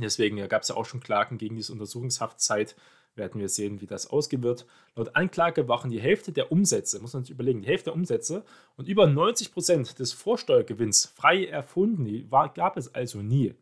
Deswegen 0.00 0.36
gab 0.48 0.62
es 0.62 0.68
ja 0.68 0.74
auch 0.74 0.86
schon 0.86 0.98
Klagen 0.98 1.38
gegen 1.38 1.54
diese 1.54 1.72
Untersuchungshaftzeit. 1.72 2.74
Werden 3.16 3.40
wir 3.40 3.48
sehen, 3.48 3.80
wie 3.80 3.86
das 3.86 4.06
ausgehen 4.06 4.42
wird. 4.42 4.66
Laut 4.94 5.16
Anklage 5.16 5.68
waren 5.68 5.90
die 5.90 6.00
Hälfte 6.00 6.32
der 6.32 6.52
Umsätze, 6.52 7.00
muss 7.00 7.14
man 7.14 7.24
sich 7.24 7.30
überlegen, 7.30 7.62
die 7.62 7.68
Hälfte 7.68 7.86
der 7.86 7.94
Umsätze 7.94 8.44
und 8.76 8.88
über 8.88 9.06
90 9.06 9.52
Prozent 9.52 9.98
des 9.98 10.12
Vorsteuergewinns 10.12 11.06
frei 11.06 11.46
erfunden. 11.46 12.04
Die 12.04 12.30
war, 12.30 12.52
gab 12.52 12.76
es 12.76 12.94
also 12.94 13.22
nie. 13.22 13.54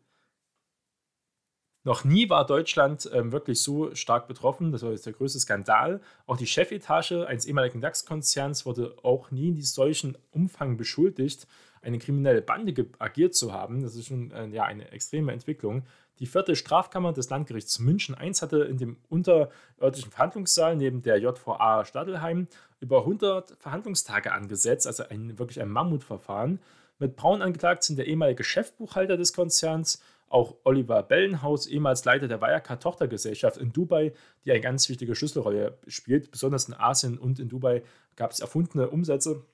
Noch 1.85 2.03
nie 2.03 2.29
war 2.31 2.47
Deutschland 2.47 3.07
ähm, 3.13 3.31
wirklich 3.31 3.61
so 3.61 3.93
stark 3.93 4.27
betroffen. 4.27 4.71
Das 4.71 4.81
war 4.81 4.91
jetzt 4.91 5.05
der 5.05 5.13
größte 5.13 5.39
Skandal. 5.39 6.01
Auch 6.25 6.35
die 6.35 6.47
Chefetage 6.47 7.27
eines 7.27 7.45
ehemaligen 7.45 7.79
DAX-Konzerns 7.79 8.65
wurde 8.65 8.95
auch 9.03 9.29
nie 9.29 9.49
in 9.49 9.61
solchen 9.61 10.17
Umfang 10.31 10.77
beschuldigt, 10.77 11.47
eine 11.83 11.99
kriminelle 11.99 12.41
Bande 12.41 12.87
agiert 12.97 13.35
zu 13.35 13.53
haben. 13.53 13.83
Das 13.83 13.95
ist 13.95 14.07
schon 14.07 14.31
äh, 14.31 14.47
ja, 14.47 14.63
eine 14.63 14.91
extreme 14.91 15.31
Entwicklung. 15.31 15.83
Die 16.19 16.27
vierte 16.27 16.55
Strafkammer 16.55 17.11
des 17.11 17.29
Landgerichts 17.29 17.79
München 17.79 18.15
I 18.21 18.31
hatte 18.31 18.59
in 18.59 18.77
dem 18.77 18.97
unterörtlichen 19.09 20.11
Verhandlungssaal 20.11 20.75
neben 20.75 21.01
der 21.01 21.17
JVA 21.17 21.83
Stadelheim 21.83 22.47
über 22.79 22.99
100 22.99 23.55
Verhandlungstage 23.59 24.31
angesetzt, 24.31 24.87
also 24.87 25.03
ein, 25.09 25.37
wirklich 25.37 25.61
ein 25.61 25.69
Mammutverfahren. 25.69 26.59
Mit 26.99 27.17
Braun 27.17 27.41
angeklagt 27.41 27.83
sind 27.83 27.97
der 27.97 28.07
ehemalige 28.07 28.43
Chefbuchhalter 28.43 29.17
des 29.17 29.33
Konzerns, 29.33 30.01
auch 30.29 30.55
Oliver 30.63 31.03
Bellenhaus, 31.03 31.67
ehemals 31.67 32.05
Leiter 32.05 32.27
der 32.27 32.41
Wirecard-Tochtergesellschaft 32.41 33.57
in 33.57 33.73
Dubai, 33.73 34.13
die 34.43 34.51
eine 34.51 34.61
ganz 34.61 34.87
wichtige 34.89 35.15
Schlüsselrolle 35.15 35.77
spielt. 35.87 36.31
Besonders 36.31 36.67
in 36.67 36.73
Asien 36.73 37.17
und 37.17 37.39
in 37.39 37.49
Dubai 37.49 37.83
gab 38.15 38.31
es 38.31 38.39
erfundene 38.39 38.89
Umsätze. 38.89 39.45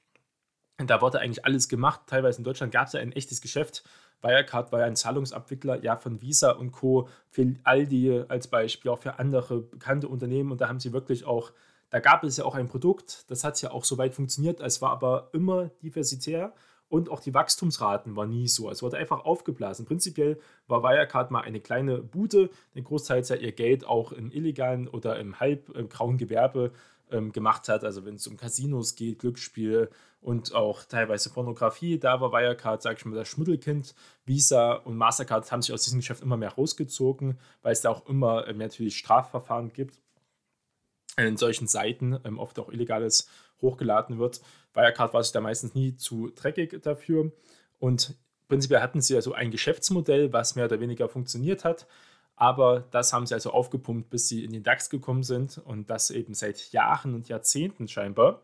Da 0.77 1.01
wurde 1.01 1.19
eigentlich 1.19 1.45
alles 1.45 1.67
gemacht. 1.67 2.01
Teilweise 2.07 2.39
in 2.39 2.43
Deutschland 2.43 2.71
gab 2.71 2.87
es 2.87 2.93
ja 2.93 2.99
ein 2.99 3.11
echtes 3.11 3.41
Geschäft. 3.41 3.83
Wirecard 4.21 4.71
war 4.71 4.79
ja 4.79 4.85
ein 4.85 4.95
Zahlungsabwickler 4.95 5.83
ja, 5.83 5.97
von 5.97 6.21
Visa 6.21 6.51
und 6.51 6.71
Co. 6.71 7.07
für 7.29 7.55
Aldi 7.63 8.23
als 8.27 8.47
Beispiel, 8.47 8.91
auch 8.91 8.99
für 8.99 9.19
andere 9.19 9.61
bekannte 9.61 10.07
Unternehmen. 10.07 10.51
Und 10.51 10.61
da 10.61 10.67
haben 10.67 10.79
sie 10.79 10.93
wirklich 10.93 11.25
auch, 11.25 11.51
da 11.89 11.99
gab 11.99 12.23
es 12.23 12.37
ja 12.37 12.45
auch 12.45 12.55
ein 12.55 12.67
Produkt, 12.67 13.29
das 13.29 13.43
hat 13.43 13.61
ja 13.61 13.71
auch 13.71 13.83
so 13.83 13.97
weit 13.97 14.13
funktioniert. 14.13 14.59
Es 14.59 14.81
war 14.81 14.91
aber 14.91 15.29
immer 15.33 15.69
diversitär 15.81 16.53
und 16.91 17.09
auch 17.09 17.21
die 17.21 17.33
Wachstumsraten 17.33 18.17
waren 18.17 18.29
nie 18.29 18.49
so. 18.49 18.69
Es 18.69 18.83
wurde 18.83 18.97
einfach 18.97 19.23
aufgeblasen. 19.23 19.85
Prinzipiell 19.85 20.37
war 20.67 20.83
Wirecard 20.83 21.31
mal 21.31 21.39
eine 21.39 21.61
kleine 21.61 21.99
Bude, 21.99 22.49
den 22.75 22.83
Großteil 22.83 23.23
ja 23.23 23.35
ihr 23.37 23.53
Geld 23.53 23.85
auch 23.85 24.11
im 24.11 24.29
illegalen 24.29 24.89
oder 24.89 25.17
im 25.17 25.39
halb 25.39 25.69
im 25.69 25.87
grauen 25.87 26.17
Gewerbe 26.17 26.73
ähm, 27.09 27.31
gemacht 27.31 27.69
hat. 27.69 27.85
Also 27.85 28.05
wenn 28.05 28.15
es 28.15 28.27
um 28.27 28.35
Casinos 28.35 28.95
geht, 28.95 29.19
Glücksspiel 29.19 29.89
und 30.21 30.53
auch 30.53 30.83
teilweise 30.83 31.31
Pornografie, 31.31 31.97
da 31.97 32.21
war 32.21 32.31
Wirecard, 32.31 32.81
sag 32.81 32.97
ich 32.97 33.05
mal, 33.05 33.15
das 33.15 33.27
Schmuddelkind. 33.27 33.95
Visa 34.23 34.73
und 34.73 34.95
Mastercard 34.95 35.51
haben 35.51 35.63
sich 35.63 35.73
aus 35.73 35.83
diesem 35.83 35.99
Geschäft 35.99 36.21
immer 36.21 36.37
mehr 36.37 36.53
rausgezogen, 36.53 37.39
weil 37.63 37.73
es 37.73 37.81
da 37.81 37.89
auch 37.89 38.07
immer 38.07 38.45
mehr 38.53 38.67
natürlich 38.67 38.97
Strafverfahren 38.97 39.73
gibt 39.73 39.99
in 41.17 41.37
solchen 41.37 41.67
Seiten, 41.67 42.19
ähm, 42.23 42.39
oft 42.39 42.57
auch 42.59 42.69
illegales 42.69 43.27
hochgeladen 43.61 44.19
wird. 44.19 44.41
Wirecard 44.73 45.13
war 45.13 45.23
sich 45.23 45.33
da 45.33 45.41
meistens 45.41 45.73
nie 45.73 45.95
zu 45.95 46.29
dreckig 46.29 46.81
dafür. 46.83 47.31
Und 47.79 48.15
prinzipiell 48.47 48.81
hatten 48.81 49.01
sie 49.01 49.15
also 49.15 49.33
ein 49.33 49.51
Geschäftsmodell, 49.51 50.31
was 50.31 50.55
mehr 50.55 50.65
oder 50.65 50.79
weniger 50.79 51.09
funktioniert 51.09 51.65
hat. 51.65 51.87
Aber 52.35 52.81
das 52.91 53.11
haben 53.11 53.25
sie 53.25 53.33
also 53.33 53.51
aufgepumpt, 53.51 54.09
bis 54.09 54.27
sie 54.27 54.43
in 54.43 54.51
den 54.51 54.63
DAX 54.63 54.89
gekommen 54.89 55.23
sind 55.23 55.57
und 55.57 55.89
das 55.89 56.11
eben 56.11 56.33
seit 56.33 56.71
Jahren 56.71 57.13
und 57.13 57.27
Jahrzehnten 57.27 57.87
scheinbar. 57.87 58.43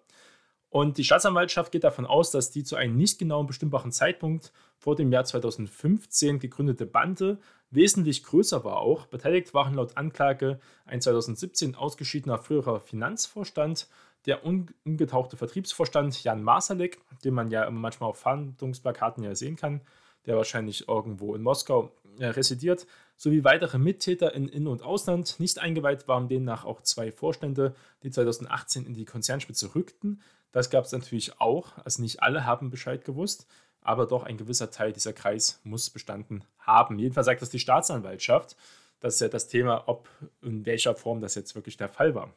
Und 0.69 0.97
die 0.97 1.03
Staatsanwaltschaft 1.03 1.71
geht 1.71 1.83
davon 1.83 2.05
aus, 2.05 2.31
dass 2.31 2.51
die 2.51 2.63
zu 2.63 2.75
einem 2.75 2.97
nicht 2.97 3.19
genauen 3.19 3.47
bestimmbaren 3.47 3.91
Zeitpunkt 3.91 4.51
vor 4.77 4.95
dem 4.95 5.11
Jahr 5.11 5.23
2015 5.23 6.39
gegründete 6.39 6.85
Bande 6.85 7.39
wesentlich 7.69 8.23
größer 8.23 8.63
war 8.63 8.77
auch. 8.77 9.05
Beteiligt 9.07 9.53
waren 9.53 9.75
laut 9.75 9.97
Anklage 9.97 10.59
ein 10.85 11.01
2017 11.01 11.75
ausgeschiedener 11.75 12.37
früherer 12.37 12.79
Finanzvorstand, 12.79 13.87
der 14.25 14.45
ungetauchte 14.45 15.37
Vertriebsvorstand 15.37 16.23
Jan 16.23 16.43
Masalek, 16.43 16.99
den 17.23 17.33
man 17.33 17.49
ja 17.49 17.69
manchmal 17.69 18.09
auf 18.09 18.19
Fahndungsplakaten 18.19 19.23
ja 19.23 19.35
sehen 19.35 19.55
kann, 19.55 19.81
der 20.25 20.35
wahrscheinlich 20.35 20.89
irgendwo 20.89 21.33
in 21.33 21.41
Moskau 21.41 21.93
äh, 22.19 22.27
residiert, 22.27 22.87
sowie 23.15 23.43
weitere 23.43 23.77
Mittäter 23.77 24.33
in 24.33 24.49
In- 24.49 24.67
und 24.67 24.83
Ausland. 24.83 25.39
Nicht 25.39 25.59
eingeweiht 25.59 26.07
waren 26.07 26.27
demnach 26.27 26.65
auch 26.65 26.81
zwei 26.81 27.11
Vorstände, 27.11 27.73
die 28.03 28.11
2018 28.11 28.85
in 28.85 28.93
die 28.93 29.05
Konzernspitze 29.05 29.73
rückten. 29.73 30.21
Das 30.57 30.71
gab 30.71 30.85
es 30.85 30.91
natürlich 30.91 31.39
auch, 31.39 31.77
also 31.85 32.01
nicht 32.01 32.23
alle 32.23 32.43
haben 32.47 32.71
Bescheid 32.71 33.05
gewusst, 33.05 33.45
aber 33.81 34.07
doch 34.07 34.23
ein 34.23 34.37
gewisser 34.37 34.71
Teil 34.71 34.91
dieser 34.91 35.13
Kreis 35.13 35.61
muss 35.63 35.91
bestanden 35.91 36.43
haben. 36.57 36.97
Jedenfalls 36.97 37.27
sagt 37.27 37.43
das 37.43 37.51
die 37.51 37.59
Staatsanwaltschaft. 37.59 38.55
Das 38.99 39.13
ist 39.13 39.19
ja 39.19 39.27
das 39.27 39.49
Thema, 39.49 39.83
ob 39.85 40.09
in 40.41 40.65
welcher 40.65 40.95
Form 40.95 41.21
das 41.21 41.35
jetzt 41.35 41.53
wirklich 41.53 41.77
der 41.77 41.89
Fall 41.89 42.15
war. 42.15 42.33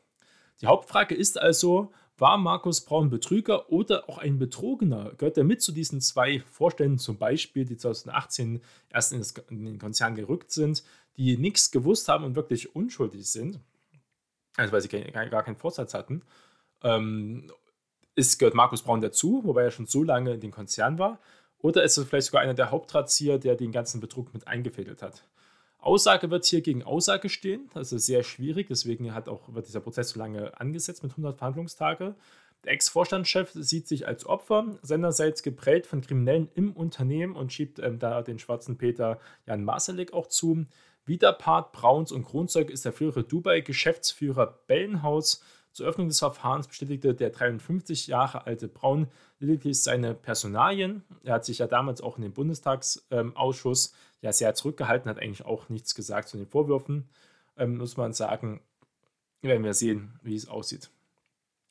Die 0.61 0.67
Hauptfrage 0.67 1.15
ist 1.15 1.41
also, 1.41 1.95
war 2.19 2.37
Markus 2.37 2.83
Braun 2.83 3.09
Betrüger 3.09 3.73
oder 3.73 4.07
auch 4.11 4.19
ein 4.19 4.39
Betrogener? 4.39 5.13
Gehört 5.17 5.39
er 5.39 5.45
mit 5.45 5.63
zu 5.63 5.73
diesen 5.73 6.03
zwei 6.03 6.41
Vorständen, 6.41 6.99
zum 6.99 7.17
Beispiel, 7.17 7.65
die 7.65 7.79
2018 7.79 8.61
erst 8.91 9.15
in, 9.15 9.21
das, 9.21 9.33
in 9.49 9.65
den 9.65 9.79
Konzern 9.79 10.15
gerückt 10.15 10.53
sind, 10.53 10.85
die 11.17 11.39
nichts 11.39 11.71
gewusst 11.71 12.07
haben 12.09 12.25
und 12.25 12.37
wirklich 12.37 12.77
unschuldig 12.77 13.27
sind? 13.31 13.61
Also, 14.59 14.75
weil 14.75 14.83
sie 14.83 14.89
gar, 14.89 15.43
keinen 15.43 15.57
Vorsatz 15.57 15.95
hatten. 15.95 16.21
Ähm, 16.83 17.51
ist, 18.15 18.39
gehört 18.39 18.55
Markus 18.55 18.83
Braun 18.83 19.01
dazu, 19.01 19.43
wobei 19.45 19.65
er 19.65 19.71
schon 19.71 19.87
so 19.87 20.03
lange 20.03 20.35
in 20.35 20.41
den 20.41 20.51
Konzern 20.51 20.99
war? 20.99 21.19
Oder 21.59 21.83
ist 21.83 21.97
er 21.99 22.07
vielleicht 22.07 22.27
sogar 22.27 22.43
einer 22.43 22.55
der 22.55 22.71
Hauptdrahtzieher, 22.71 23.39
der 23.39 23.55
den 23.55 23.73
ganzen 23.73 24.01
Betrug 24.01 24.33
mit 24.33 24.49
eingefädelt 24.49 25.03
hat? 25.03 25.25
Aussage 25.79 26.31
wird 26.31 26.45
hier 26.45 26.61
gegen 26.61 26.83
Aussage 26.83 27.29
stehen. 27.29 27.71
Das 27.75 27.93
ist 27.93 28.07
sehr 28.07 28.23
schwierig, 28.23 28.69
deswegen 28.69 29.15
hat 29.15 29.29
auch, 29.29 29.55
wird 29.55 29.67
dieser 29.67 29.81
Prozess 29.81 30.11
so 30.11 30.19
lange 30.19 30.59
angesetzt 30.61 31.03
mit 31.03 31.13
100 31.13 31.39
Verhandlungstage. 31.39 32.15
Der 32.65 32.73
Ex-Vorstandschef 32.73 33.53
sieht 33.55 33.89
sich 33.89 34.07
als 34.07 34.27
Opfer, 34.27 34.79
seinerseits 34.83 35.43
geprägt 35.43 35.87
von 35.87 36.03
Kriminellen 36.03 36.51
im 36.55 36.73
Unternehmen 36.73 37.35
und 37.35 37.53
schiebt 37.53 37.79
ähm, 37.79 37.99
da 37.99 38.21
den 38.21 38.39
schwarzen 38.39 38.77
Peter 38.77 39.19
Jan 39.47 39.65
Masalek 39.65 40.13
auch 40.13 40.27
zu. 40.27 40.67
Widerpart 41.07 41.73
Brauns 41.73 42.13
und 42.13 42.25
Kronzeug 42.25 42.69
ist 42.69 42.85
der 42.85 42.93
frühere 42.93 43.25
Dubai-Geschäftsführer 43.25 44.61
Bellenhaus. 44.67 45.43
Zur 45.73 45.87
Öffnung 45.87 46.09
des 46.09 46.19
Verfahrens 46.19 46.67
bestätigte 46.67 47.15
der 47.15 47.31
53 47.31 48.09
Jahre 48.09 48.47
alte 48.47 48.69
Braun 48.69 49.09
lediglich 49.39 49.83
seine 49.83 50.15
Personalien. 50.15 51.05
Er 51.23 51.35
hat 51.35 51.45
sich 51.45 51.59
ja 51.59 51.67
damals 51.67 52.01
auch 52.01 52.17
in 52.17 52.23
den 52.23 52.33
Bundestagsausschuss 52.33 53.95
ja 54.21 54.33
sehr 54.33 54.55
zurückgehalten, 54.55 55.09
hat 55.09 55.19
eigentlich 55.19 55.47
auch 55.47 55.69
nichts 55.69 55.95
gesagt 55.95 56.29
zu 56.29 56.37
den 56.37 56.47
Vorwürfen. 56.47 57.09
Ähm, 57.57 57.79
muss 57.79 57.97
man 57.97 58.13
sagen, 58.13 58.61
werden 59.43 59.65
wir 59.65 59.75
sehen, 59.75 60.19
wie 60.23 60.35
es 60.35 60.49
aussieht. 60.49 60.91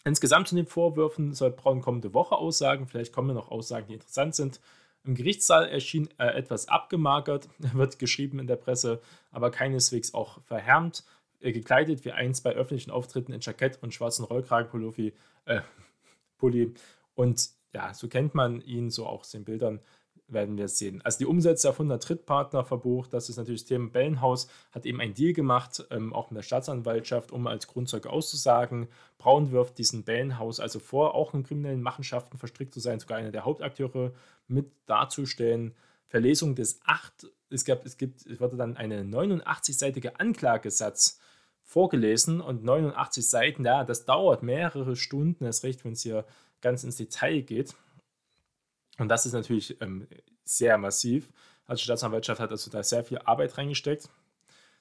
Insgesamt 0.05 0.47
zu 0.47 0.55
den 0.55 0.65
Vorwürfen 0.65 1.33
soll 1.33 1.51
Braun 1.51 1.81
kommende 1.81 2.13
Woche 2.13 2.35
aussagen. 2.35 2.87
Vielleicht 2.87 3.13
kommen 3.13 3.35
noch 3.35 3.51
Aussagen, 3.51 3.87
die 3.87 3.95
interessant 3.95 4.33
sind. 4.33 4.61
Im 5.03 5.15
Gerichtssaal 5.15 5.67
erschien 5.67 6.09
er 6.17 6.35
etwas 6.35 6.67
abgemagert, 6.67 7.49
wird 7.73 7.99
geschrieben 7.99 8.39
in 8.39 8.47
der 8.47 8.55
Presse, 8.55 9.01
aber 9.31 9.51
keineswegs 9.51 10.13
auch 10.13 10.41
verhärmt. 10.43 11.03
Äh, 11.41 11.51
gekleidet 11.51 12.03
wie 12.05 12.11
einst 12.11 12.43
bei 12.43 12.53
öffentlichen 12.53 12.91
Auftritten 12.91 13.31
in 13.31 13.39
Jackett 13.41 13.81
und 13.81 13.93
schwarzen 13.93 14.25
Rollkragenpullover. 14.25 15.11
Äh, 15.45 15.61
Pulli. 16.37 16.73
Und 17.15 17.49
ja, 17.73 17.93
so 17.93 18.07
kennt 18.07 18.33
man 18.33 18.61
ihn, 18.61 18.89
so 18.89 19.05
auch 19.05 19.21
aus 19.21 19.31
den 19.31 19.45
Bildern 19.45 19.79
werden 20.27 20.57
wir 20.57 20.67
sehen. 20.67 21.01
Also 21.03 21.19
die 21.19 21.25
Umsätze 21.25 21.69
auf 21.69 21.75
100 21.75 22.03
Trittpartner 22.03 22.63
verbucht, 22.63 23.13
das 23.13 23.29
ist 23.29 23.37
natürlich 23.37 23.61
das 23.61 23.69
Thema 23.69 23.89
Bellenhaus, 23.89 24.47
hat 24.71 24.85
eben 24.85 25.01
einen 25.01 25.15
Deal 25.15 25.33
gemacht, 25.33 25.83
ähm, 25.89 26.13
auch 26.13 26.29
mit 26.29 26.37
der 26.37 26.43
Staatsanwaltschaft, 26.43 27.31
um 27.31 27.47
als 27.47 27.67
Grundzeug 27.67 28.05
auszusagen. 28.05 28.89
Braun 29.17 29.51
wirft 29.51 29.77
diesen 29.79 30.03
Bellenhaus 30.03 30.59
also 30.59 30.79
vor, 30.79 31.15
auch 31.15 31.33
in 31.33 31.43
kriminellen 31.43 31.81
Machenschaften 31.81 32.37
verstrickt 32.37 32.73
zu 32.73 32.79
sein, 32.79 32.99
sogar 32.99 33.17
einer 33.17 33.31
der 33.31 33.45
Hauptakteure 33.45 34.13
mit 34.47 34.71
darzustellen. 34.85 35.73
Verlesung 36.07 36.55
des 36.55 36.79
8, 36.85 37.27
es, 37.49 37.65
gab, 37.65 37.85
es, 37.85 37.97
gibt, 37.97 38.25
es 38.25 38.39
wurde 38.39 38.57
dann 38.57 38.77
eine 38.77 39.03
89-seitige 39.03 40.15
Anklagesatz 40.19 41.19
vorgelesen 41.69 42.41
und 42.41 42.63
89 42.63 43.29
Seiten, 43.29 43.63
ja, 43.63 43.83
das 43.83 44.03
dauert 44.03 44.41
mehrere 44.41 44.95
Stunden, 44.95 45.45
erst 45.45 45.63
recht, 45.63 45.85
wenn 45.85 45.93
es 45.93 46.01
hier 46.01 46.25
ganz 46.61 46.83
ins 46.83 46.95
Detail 46.95 47.41
geht. 47.41 47.75
Und 48.97 49.07
das 49.07 49.27
ist 49.27 49.33
natürlich 49.33 49.79
ähm, 49.79 50.07
sehr 50.43 50.79
massiv. 50.79 51.31
Also 51.67 51.81
die 51.81 51.83
Staatsanwaltschaft 51.83 52.41
hat 52.41 52.49
also 52.49 52.71
da 52.71 52.81
sehr 52.81 53.03
viel 53.03 53.19
Arbeit 53.19 53.55
reingesteckt. 53.59 54.09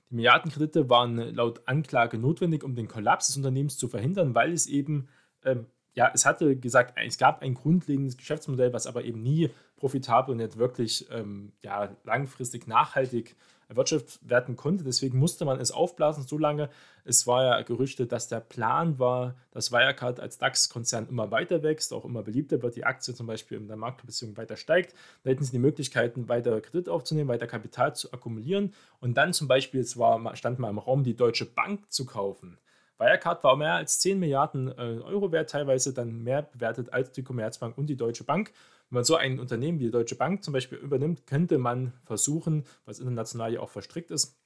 Die 0.09 0.15
Milliardenkredite 0.15 0.89
waren 0.89 1.17
laut 1.35 1.61
Anklage 1.67 2.17
notwendig, 2.17 2.65
um 2.65 2.75
den 2.75 2.89
Kollaps 2.89 3.27
des 3.27 3.37
Unternehmens 3.37 3.77
zu 3.77 3.89
verhindern, 3.89 4.35
weil 4.35 4.55
es 4.55 4.67
eben 4.67 5.09
ähm, 5.45 5.67
ja, 5.93 6.11
es 6.15 6.25
hatte 6.25 6.57
gesagt, 6.57 6.95
es 7.05 7.19
gab 7.19 7.43
ein 7.43 7.55
grundlegendes 7.55 8.17
Geschäftsmodell, 8.17 8.73
was 8.73 8.87
aber 8.87 9.05
eben 9.05 9.21
nie 9.21 9.51
profitabel 9.77 10.33
und 10.33 10.39
nicht 10.39 10.57
wirklich 10.57 11.07
ähm, 11.11 11.53
ja, 11.63 11.91
langfristig 12.05 12.67
nachhaltig 12.67 13.37
erwirtschaftet 13.69 14.19
werden 14.29 14.57
konnte. 14.57 14.85
Deswegen 14.85 15.19
musste 15.19 15.45
man 15.45 15.61
es 15.61 15.71
aufblasen, 15.71 16.25
so 16.27 16.39
lange. 16.39 16.71
Es 17.05 17.27
war 17.27 17.45
ja 17.45 17.63
gerüchtet, 17.63 18.13
dass 18.13 18.29
der 18.29 18.41
Plan 18.41 18.99
war, 18.99 19.35
dass 19.51 19.73
Wirecard 19.73 20.21
als 20.21 20.39
DAX-Konzern 20.39 21.09
immer 21.09 21.31
weiter 21.31 21.63
wächst, 21.63 21.93
auch 21.93 22.05
immer 22.05 22.23
beliebter 22.23 22.63
wird, 22.63 22.77
die 22.77 22.85
Aktie 22.85 23.15
zum 23.15 23.27
Beispiel 23.27 23.59
in 23.59 23.69
der 23.69 23.77
Marktbeziehung 23.77 24.37
weiter 24.37 24.57
steigt. 24.57 24.95
Da 25.23 25.31
hätten 25.31 25.45
sie 25.45 25.53
die 25.53 25.59
Möglichkeiten, 25.59 26.29
weiter 26.29 26.61
Kredit 26.61 26.89
aufzunehmen, 26.89 27.29
weiter 27.29 27.47
Kapital 27.47 27.95
zu 27.95 28.13
akkumulieren 28.13 28.75
und 29.01 29.17
dann 29.17 29.33
zum 29.33 29.49
Beispiel, 29.49 29.81
es 29.81 29.99
war, 29.99 30.35
stand 30.37 30.59
mal 30.59 30.71
im 30.71 30.79
Raum, 30.79 31.05
die 31.05 31.17
Deutsche 31.17 31.45
Bank 31.45 31.91
zu 31.93 32.07
kaufen. 32.07 32.59
Wirecard 32.99 33.45
war 33.45 33.57
mehr 33.57 33.75
als 33.75 34.01
10 34.01 34.19
Milliarden 34.19 34.69
äh, 34.69 35.01
Euro 35.05 35.31
wert, 35.31 35.51
teilweise 35.51 35.95
dann 35.95 36.23
mehr 36.23 36.43
bewertet 36.43 36.93
als 36.93 37.13
die 37.13 37.23
Commerzbank 37.23 37.79
und 37.79 37.87
die 37.87 37.97
Deutsche 37.97 38.25
Bank. 38.25 38.53
Wenn 38.91 38.97
man 38.97 39.05
so 39.05 39.17
ein 39.17 39.39
Unternehmen 39.39 39.81
wie 39.81 39.85
die 39.85 39.91
Deutsche 39.91 40.17
Bank 40.17 40.43
zum 40.43 40.53
Beispiel 40.53 40.79
übernimmt, 40.79 41.27
könnte 41.27 41.59
man 41.59 41.93
versuchen, 42.05 42.65
was 42.87 43.01
international 43.01 43.53
ja 43.53 43.61
auch 43.61 43.71
verstrickt 43.71 44.11
ist, 44.11 44.39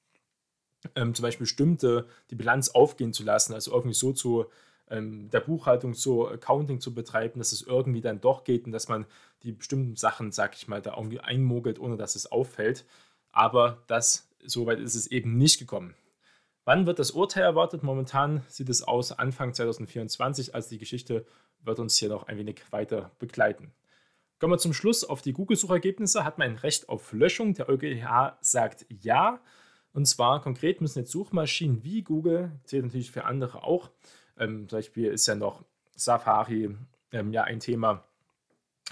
ähm, 0.97 1.15
zum 1.15 1.23
Beispiel 1.23 1.45
bestimmte 1.45 2.07
die 2.31 2.35
Bilanz 2.35 2.71
aufgehen 2.71 3.13
zu 3.13 3.23
lassen, 3.23 3.55
also 3.55 3.73
irgendwie 3.73 3.95
so 3.95 4.13
zu 4.13 4.47
ähm, 4.91 5.31
der 5.31 5.41
Buchhaltung 5.41 5.95
so 5.95 6.29
Accounting 6.29 6.81
zu 6.81 6.93
betreiben, 6.95 7.39
dass 7.39 7.53
es 7.53 7.63
irgendwie 7.63 8.01
dann 8.01 8.21
doch 8.21 8.45
geht 8.45 8.67
und 8.67 8.73
dass 8.73 8.89
man 8.89 9.07
die 9.43 9.53
bestimmten 9.53 9.97
Sachen, 9.97 10.33
sag 10.33 10.57
ich 10.57 10.69
mal, 10.69 10.83
da 10.83 10.97
irgendwie 10.97 11.21
einmogelt, 11.21 11.79
ohne 11.79 11.97
dass 11.97 12.15
es 12.15 12.31
auffällt. 12.31 12.85
Aber 13.31 13.83
das, 13.87 14.29
soweit 14.45 14.81
ist 14.81 14.95
es 14.95 15.07
eben 15.07 15.39
nicht 15.39 15.59
gekommen. 15.59 15.95
Wann 16.65 16.87
wird 16.87 16.99
das 16.99 17.11
Urteil 17.11 17.43
erwartet? 17.43 17.83
Momentan 17.83 18.43
sieht 18.49 18.69
es 18.69 18.83
aus 18.83 19.11
Anfang 19.13 19.53
2024, 19.55 20.55
also 20.55 20.69
die 20.69 20.79
Geschichte 20.79 21.25
wird 21.61 21.79
uns 21.79 21.97
hier 21.97 22.09
noch 22.09 22.29
ein 22.29 22.39
wenig 22.39 22.61
weiter 22.71 23.11
begleiten. 23.19 23.73
Kommen 24.43 24.55
wir 24.55 24.59
zum 24.59 24.73
Schluss 24.73 25.05
auf 25.05 25.23
die 25.23 25.33
Google-Suchergebnisse. 25.35 26.25
Hat 26.25 26.37
man 26.37 26.51
ein 26.51 26.57
Recht 26.57 26.89
auf 26.89 27.13
Löschung? 27.13 27.55
Der 27.55 27.69
EuGH 27.69 28.39
sagt 28.41 28.87
ja. 28.89 29.39
Und 29.93 30.07
zwar 30.07 30.43
konkret 30.43 30.81
müssen 30.81 30.99
jetzt 30.99 31.13
Suchmaschinen 31.13 31.85
wie 31.85 32.03
Google, 32.03 32.51
zählt 32.65 32.87
natürlich 32.87 33.13
für 33.13 33.25
andere 33.25 33.63
auch, 33.63 33.91
ähm, 34.37 34.69
zum 34.69 34.79
Beispiel 34.79 35.13
ist 35.13 35.29
ja 35.29 35.37
noch 35.37 35.63
Safari 35.95 36.75
ähm, 37.13 37.33
ja 37.33 37.45
ein 37.45 37.61
Thema, 37.61 38.03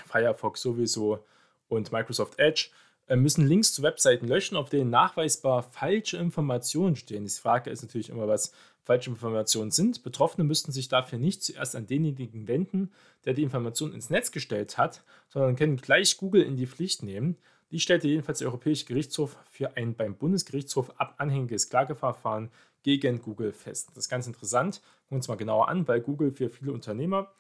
Firefox 0.07 0.63
sowieso 0.63 1.27
und 1.67 1.91
Microsoft 1.91 2.39
Edge, 2.39 2.69
äh, 3.09 3.17
müssen 3.17 3.45
Links 3.45 3.73
zu 3.73 3.83
Webseiten 3.83 4.29
löschen, 4.29 4.57
auf 4.57 4.71
denen 4.71 4.91
nachweisbar 4.91 5.65
falsche 5.65 6.19
Informationen 6.19 6.95
stehen. 6.95 7.25
Die 7.25 7.31
Frage 7.31 7.71
ist 7.71 7.83
natürlich 7.83 8.11
immer, 8.11 8.29
was 8.29 8.53
falsche 8.85 9.11
Informationen 9.11 9.71
sind. 9.71 10.03
Betroffene 10.03 10.45
müssten 10.45 10.73
sich 10.73 10.89
dafür 10.89 11.19
nicht 11.19 11.43
zuerst 11.43 11.77
an 11.77 11.87
denjenigen 11.87 12.49
wenden, 12.49 12.91
der 13.25 13.35
die 13.35 13.43
Information 13.43 13.93
ins 13.93 14.11
Netz 14.11 14.33
gestellt 14.33 14.79
hat, 14.79 15.05
sondern 15.29 15.57
können 15.57 15.77
gleich 15.77 16.17
Google 16.17 16.43
in 16.43 16.57
die 16.57 16.67
Pflicht 16.67 17.03
nehmen. 17.03 17.37
Die 17.71 17.81
stellte 17.81 18.09
jedenfalls 18.09 18.41
der 18.41 18.49
Europäische 18.49 18.87
Gerichtshof 18.87 19.37
für 19.49 19.77
ein 19.77 19.95
beim 19.95 20.17
Bundesgerichtshof 20.17 20.93
anhängiges 21.19 21.69
Klageverfahren 21.69 22.51
gegen 22.83 23.23
Google 23.23 23.53
fest. 23.53 23.91
Das 23.91 24.05
ist 24.05 24.09
ganz 24.09 24.27
interessant. 24.27 24.81
Gucken 24.81 25.11
wir 25.11 25.17
uns 25.17 25.29
mal 25.29 25.37
genauer 25.37 25.69
an, 25.69 25.87
weil 25.87 26.01
Google 26.01 26.33
für 26.33 26.51
viele 26.51 26.73
Unternehmer, 26.73 27.33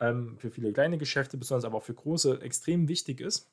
ähm, 0.00 0.36
für 0.38 0.50
viele 0.50 0.72
kleine 0.72 0.98
Geschäfte, 0.98 1.38
besonders 1.38 1.64
aber 1.64 1.78
auch 1.78 1.84
für 1.84 1.94
große, 1.94 2.42
extrem 2.42 2.88
wichtig 2.88 3.20
ist 3.20 3.48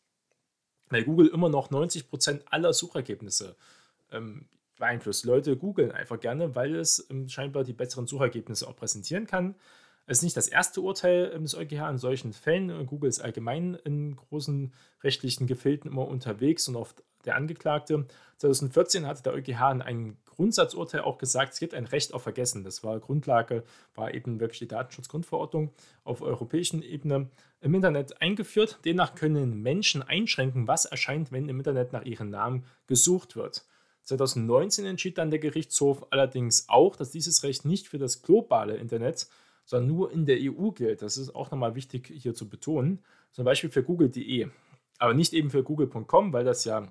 weil 0.90 1.04
Google 1.04 1.28
immer 1.28 1.50
noch 1.50 1.72
90% 1.72 2.42
aller 2.46 2.74
Suchergebnisse 2.74 3.56
ähm, 4.12 4.48
beeinflusst. 4.78 5.26
Leute 5.26 5.58
googeln 5.58 5.92
einfach 5.92 6.20
gerne, 6.20 6.56
weil 6.56 6.76
es 6.76 7.08
ähm, 7.10 7.28
scheinbar 7.28 7.64
die 7.64 7.74
besseren 7.74 8.08
Suchergebnisse 8.08 8.68
auch 8.68 8.76
präsentieren 8.76 9.28
kann. 9.28 9.56
Es 10.08 10.20
ist 10.20 10.24
nicht 10.24 10.38
das 10.38 10.48
erste 10.48 10.82
Urteil 10.82 11.32
ähm, 11.34 11.44
des 11.44 11.56
EuGH 11.56 11.90
in 11.90 11.98
solchen 11.98 12.34
Fällen. 12.34 12.86
Google 12.86 13.10
ist 13.10 13.22
allgemein 13.22 13.76
in 13.84 14.16
großen 14.16 14.74
rechtlichen 15.04 15.48
Gefilden 15.48 15.92
immer 15.92 16.08
unterwegs 16.08 16.68
und 16.68 16.76
oft 16.76 17.04
der 17.26 17.36
Angeklagte. 17.36 18.06
2014 18.38 19.08
hatte 19.08 19.24
der 19.24 19.34
EuGH 19.34 19.72
in 19.72 19.82
einem 19.82 20.18
Grundsatzurteil 20.26 21.02
auch 21.02 21.18
gesagt, 21.18 21.54
es 21.54 21.60
gibt 21.60 21.74
ein 21.74 21.86
Recht 21.86 22.14
auf 22.14 22.24
Vergessen. 22.24 22.64
Das 22.64 22.84
war 22.84 23.00
Grundlage, 23.00 23.64
war 23.96 24.14
eben 24.14 24.40
wirklich 24.40 24.60
die 24.60 24.68
Datenschutzgrundverordnung 24.68 25.72
auf 26.04 26.22
europäischen 26.22 26.84
Ebene 26.84 27.30
im 27.62 27.74
Internet 27.74 28.22
eingeführt. 28.22 28.80
Demnach 28.86 29.16
können 29.16 29.62
Menschen 29.62 30.04
einschränken, 30.04 30.68
was 30.68 30.86
erscheint, 30.86 31.32
wenn 31.32 31.50
im 31.50 31.58
Internet 31.58 31.94
nach 31.94 32.04
ihrem 32.04 32.30
Namen 32.30 32.66
gesucht 32.88 33.36
wird. 33.36 33.66
2019 34.06 34.86
entschied 34.86 35.18
dann 35.18 35.32
der 35.32 35.40
Gerichtshof 35.40 36.08
allerdings 36.12 36.70
auch, 36.70 36.96
dass 36.96 37.12
dieses 37.12 37.44
Recht 37.44 37.66
nicht 37.66 37.88
für 37.88 37.98
das 37.98 38.22
globale 38.22 38.78
Internet, 38.78 39.28
sondern 39.66 39.88
nur 39.88 40.12
in 40.12 40.26
der 40.26 40.38
EU 40.40 40.72
gilt. 40.72 41.02
Das 41.02 41.18
ist 41.18 41.36
auch 41.36 41.52
nochmal 41.52 41.76
wichtig 41.76 42.12
hier 42.16 42.34
zu 42.34 42.48
betonen. 42.48 43.04
Zum 43.32 43.46
Beispiel 43.46 43.70
für 43.70 43.84
google.de, 43.84 44.48
aber 45.00 45.14
nicht 45.14 45.34
eben 45.34 45.50
für 45.50 45.64
google.com, 45.64 46.34
weil 46.34 46.46
das 46.46 46.64
ja 46.66 46.88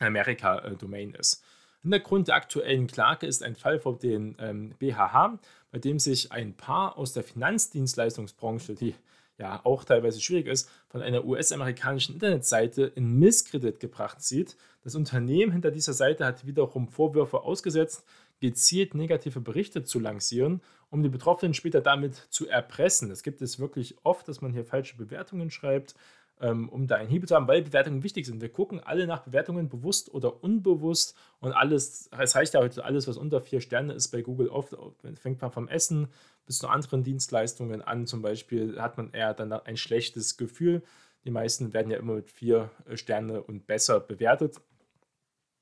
Amerika-Domain 0.00 1.14
ist. 1.14 1.42
Hintergrund 1.82 2.28
der 2.28 2.36
aktuellen 2.36 2.86
Klage 2.86 3.26
ist 3.26 3.42
ein 3.42 3.56
Fall 3.56 3.78
vor 3.78 3.98
den 3.98 4.36
ähm, 4.38 4.74
BHH, 4.78 5.38
bei 5.70 5.78
dem 5.78 5.98
sich 5.98 6.32
ein 6.32 6.56
Paar 6.56 6.96
aus 6.96 7.12
der 7.12 7.22
Finanzdienstleistungsbranche, 7.22 8.74
die 8.74 8.94
ja 9.38 9.60
auch 9.64 9.84
teilweise 9.84 10.20
schwierig 10.20 10.46
ist, 10.46 10.70
von 10.88 11.02
einer 11.02 11.24
US-amerikanischen 11.24 12.14
Internetseite 12.14 12.84
in 12.94 13.18
Misskredit 13.18 13.80
gebracht 13.80 14.22
sieht. 14.22 14.56
Das 14.82 14.94
Unternehmen 14.94 15.52
hinter 15.52 15.70
dieser 15.70 15.92
Seite 15.92 16.24
hat 16.24 16.46
wiederum 16.46 16.88
Vorwürfe 16.88 17.40
ausgesetzt, 17.42 18.04
gezielt 18.40 18.94
negative 18.94 19.40
Berichte 19.40 19.84
zu 19.84 19.98
lancieren, 19.98 20.60
um 20.90 21.02
die 21.02 21.08
Betroffenen 21.08 21.54
später 21.54 21.80
damit 21.80 22.14
zu 22.30 22.48
erpressen. 22.48 23.10
Es 23.10 23.22
gibt 23.22 23.42
es 23.42 23.58
wirklich 23.58 23.96
oft, 24.02 24.28
dass 24.28 24.40
man 24.40 24.52
hier 24.52 24.64
falsche 24.64 24.96
Bewertungen 24.96 25.50
schreibt 25.50 25.94
um 26.40 26.86
da 26.86 26.96
einen 26.96 27.08
Hebel 27.08 27.28
zu 27.28 27.34
haben, 27.34 27.48
weil 27.48 27.62
Bewertungen 27.62 28.02
wichtig 28.02 28.26
sind. 28.26 28.42
Wir 28.42 28.50
gucken 28.50 28.80
alle 28.80 29.06
nach 29.06 29.20
Bewertungen 29.20 29.68
bewusst 29.68 30.12
oder 30.12 30.42
unbewusst 30.42 31.16
und 31.40 31.52
alles, 31.52 32.10
es 32.18 32.34
heißt 32.34 32.54
ja 32.54 32.60
heute, 32.60 32.84
alles, 32.84 33.06
was 33.06 33.16
unter 33.16 33.40
vier 33.40 33.60
Sterne 33.60 33.92
ist 33.92 34.08
bei 34.08 34.22
Google 34.22 34.48
oft, 34.48 34.76
fängt 35.14 35.40
man 35.40 35.52
vom 35.52 35.68
Essen 35.68 36.08
bis 36.46 36.58
zu 36.58 36.68
anderen 36.68 37.02
Dienstleistungen 37.02 37.82
an. 37.82 38.06
Zum 38.06 38.20
Beispiel 38.22 38.80
hat 38.80 38.96
man 38.96 39.12
eher 39.12 39.34
dann 39.34 39.52
ein 39.52 39.76
schlechtes 39.76 40.36
Gefühl. 40.36 40.82
Die 41.24 41.30
meisten 41.30 41.72
werden 41.72 41.90
ja 41.90 41.98
immer 41.98 42.14
mit 42.14 42.30
vier 42.30 42.70
äh, 42.86 42.96
Sterne 42.96 43.42
und 43.42 43.66
besser 43.66 44.00
bewertet. 44.00 44.60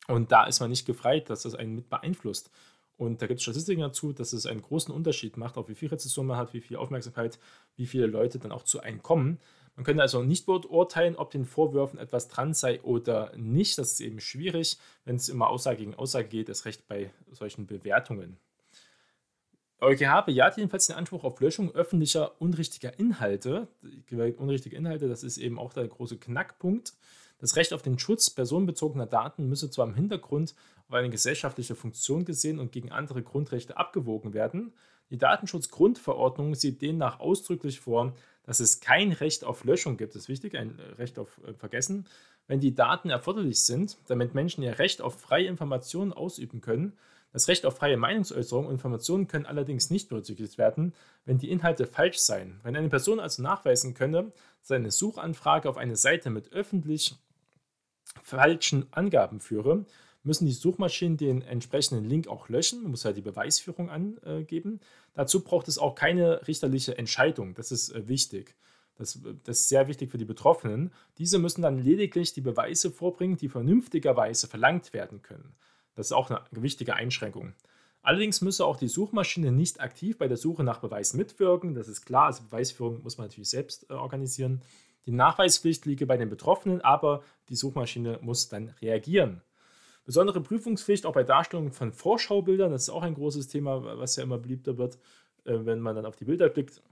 Und 0.08 0.32
da 0.32 0.44
ist 0.44 0.60
man 0.60 0.70
nicht 0.70 0.86
gefreit, 0.86 1.30
dass 1.30 1.42
das 1.42 1.54
einen 1.54 1.76
mit 1.76 1.88
beeinflusst. 1.88 2.50
Und 2.96 3.22
da 3.22 3.26
gibt 3.26 3.38
es 3.38 3.44
Statistiken 3.44 3.80
dazu, 3.80 4.12
dass 4.12 4.32
es 4.32 4.46
einen 4.46 4.62
großen 4.62 4.92
Unterschied 4.92 5.36
macht, 5.36 5.56
auch 5.56 5.68
wie 5.68 5.74
viel 5.74 5.88
Rezession 5.88 6.26
man 6.26 6.36
hat, 6.36 6.52
wie 6.52 6.60
viel 6.60 6.76
Aufmerksamkeit, 6.76 7.38
wie 7.76 7.86
viele 7.86 8.06
Leute 8.06 8.38
dann 8.38 8.52
auch 8.52 8.64
zu 8.64 8.80
einem 8.80 9.02
kommen. 9.02 9.38
Man 9.74 9.84
könnte 9.84 10.02
also 10.02 10.22
nicht 10.22 10.44
beurteilen, 10.46 11.16
ob 11.16 11.30
den 11.30 11.44
Vorwürfen 11.44 11.98
etwas 11.98 12.28
dran 12.28 12.52
sei 12.52 12.80
oder 12.82 13.32
nicht. 13.36 13.78
Das 13.78 13.92
ist 13.92 14.00
eben 14.00 14.20
schwierig, 14.20 14.78
wenn 15.04 15.16
es 15.16 15.28
immer 15.28 15.48
Aussage 15.48 15.78
gegen 15.78 15.94
Aussage 15.94 16.28
geht, 16.28 16.48
das 16.48 16.66
Recht 16.66 16.86
bei 16.88 17.10
solchen 17.30 17.66
Bewertungen. 17.66 18.36
EuGH 19.80 20.26
bejaht 20.26 20.58
jedenfalls 20.58 20.86
den 20.86 20.96
Anspruch 20.96 21.24
auf 21.24 21.40
Löschung 21.40 21.74
öffentlicher 21.74 22.40
unrichtiger 22.40 22.98
Inhalte. 22.98 23.66
Unrichtige 24.36 24.76
Inhalte, 24.76 25.08
das 25.08 25.24
ist 25.24 25.38
eben 25.38 25.58
auch 25.58 25.72
der 25.72 25.88
große 25.88 26.18
Knackpunkt. 26.18 26.92
Das 27.38 27.56
Recht 27.56 27.72
auf 27.72 27.82
den 27.82 27.98
Schutz 27.98 28.30
personenbezogener 28.30 29.06
Daten 29.06 29.48
müsse 29.48 29.70
zwar 29.70 29.88
im 29.88 29.96
Hintergrund 29.96 30.54
auf 30.86 30.94
eine 30.94 31.10
gesellschaftliche 31.10 31.74
Funktion 31.74 32.24
gesehen 32.24 32.60
und 32.60 32.70
gegen 32.70 32.92
andere 32.92 33.22
Grundrechte 33.22 33.76
abgewogen 33.76 34.34
werden. 34.34 34.72
Die 35.10 35.18
Datenschutzgrundverordnung 35.18 36.54
sieht 36.54 36.80
demnach 36.80 37.18
ausdrücklich 37.18 37.80
vor, 37.80 38.14
dass 38.44 38.60
es 38.60 38.80
kein 38.80 39.12
Recht 39.12 39.44
auf 39.44 39.64
Löschung 39.64 39.96
gibt, 39.96 40.14
das 40.14 40.22
ist 40.22 40.28
wichtig, 40.28 40.56
ein 40.56 40.78
Recht 40.98 41.18
auf 41.18 41.40
äh, 41.46 41.54
Vergessen, 41.54 42.06
wenn 42.46 42.60
die 42.60 42.74
Daten 42.74 43.10
erforderlich 43.10 43.64
sind, 43.64 43.98
damit 44.08 44.34
Menschen 44.34 44.62
ihr 44.62 44.78
Recht 44.78 45.00
auf 45.00 45.20
freie 45.20 45.46
Informationen 45.46 46.12
ausüben 46.12 46.60
können. 46.60 46.92
Das 47.32 47.48
Recht 47.48 47.64
auf 47.64 47.76
freie 47.76 47.96
Meinungsäußerung 47.96 48.66
und 48.66 48.72
Informationen 48.72 49.26
können 49.26 49.46
allerdings 49.46 49.88
nicht 49.90 50.08
berücksichtigt 50.08 50.58
werden, 50.58 50.92
wenn 51.24 51.38
die 51.38 51.50
Inhalte 51.50 51.86
falsch 51.86 52.18
seien. 52.18 52.60
Wenn 52.62 52.76
eine 52.76 52.90
Person 52.90 53.20
also 53.20 53.42
nachweisen 53.42 53.94
könne, 53.94 54.32
dass 54.60 54.70
eine 54.70 54.90
Suchanfrage 54.90 55.68
auf 55.68 55.78
eine 55.78 55.96
Seite 55.96 56.28
mit 56.28 56.52
öffentlich 56.52 57.14
falschen 58.22 58.86
Angaben 58.92 59.40
führe, 59.40 59.86
müssen 60.24 60.46
die 60.46 60.52
Suchmaschinen 60.52 61.16
den 61.16 61.42
entsprechenden 61.42 62.04
Link 62.04 62.28
auch 62.28 62.48
löschen. 62.48 62.82
Man 62.82 62.92
muss 62.92 63.04
halt 63.04 63.16
die 63.16 63.22
Beweisführung 63.22 63.90
angeben. 63.90 64.80
Dazu 65.14 65.42
braucht 65.44 65.68
es 65.68 65.78
auch 65.78 65.94
keine 65.94 66.46
richterliche 66.46 66.96
Entscheidung. 66.96 67.54
Das 67.54 67.72
ist 67.72 67.90
äh, 67.90 68.08
wichtig. 68.08 68.56
Das, 68.96 69.18
das, 69.44 69.60
ist 69.60 69.68
sehr 69.68 69.88
wichtig 69.88 70.10
für 70.10 70.18
die 70.18 70.24
Betroffenen. 70.24 70.92
Diese 71.18 71.38
müssen 71.38 71.62
dann 71.62 71.78
lediglich 71.78 72.34
die 72.34 72.40
Beweise 72.40 72.90
vorbringen, 72.90 73.36
die 73.36 73.48
vernünftigerweise 73.48 74.46
verlangt 74.46 74.92
werden 74.92 75.22
können. 75.22 75.54
Das 75.94 76.06
ist 76.06 76.12
auch 76.12 76.30
eine 76.30 76.40
wichtige 76.52 76.94
Einschränkung. 76.94 77.54
Allerdings 78.02 78.40
müsse 78.40 78.66
auch 78.66 78.76
die 78.76 78.88
Suchmaschine 78.88 79.52
nicht 79.52 79.80
aktiv 79.80 80.18
bei 80.18 80.28
der 80.28 80.36
Suche 80.36 80.64
nach 80.64 80.80
Beweis 80.80 81.14
mitwirken. 81.14 81.74
Das 81.74 81.88
ist 81.88 82.04
klar. 82.04 82.26
Also 82.26 82.42
Beweisführung 82.44 83.02
muss 83.02 83.18
man 83.18 83.28
natürlich 83.28 83.50
selbst 83.50 83.88
äh, 83.90 83.94
organisieren. 83.94 84.62
Die 85.06 85.12
Nachweispflicht 85.12 85.84
liege 85.86 86.06
bei 86.06 86.16
den 86.16 86.28
Betroffenen, 86.28 86.80
aber 86.80 87.22
die 87.48 87.56
Suchmaschine 87.56 88.18
muss 88.22 88.48
dann 88.48 88.68
reagieren. 88.80 89.42
Besondere 90.04 90.40
Prüfungspflicht 90.40 91.06
auch 91.06 91.12
bei 91.12 91.22
Darstellung 91.22 91.70
von 91.70 91.92
Vorschaubildern, 91.92 92.72
das 92.72 92.82
ist 92.82 92.90
auch 92.90 93.02
ein 93.02 93.14
großes 93.14 93.48
Thema, 93.48 93.98
was 93.98 94.16
ja 94.16 94.22
immer 94.22 94.38
beliebter 94.38 94.78
wird, 94.78 94.96
äh, 95.44 95.58
wenn 95.64 95.80
man 95.80 95.94
dann 95.96 96.06
auf 96.06 96.16
die 96.16 96.24
Bilder 96.24 96.48
blickt. 96.48 96.82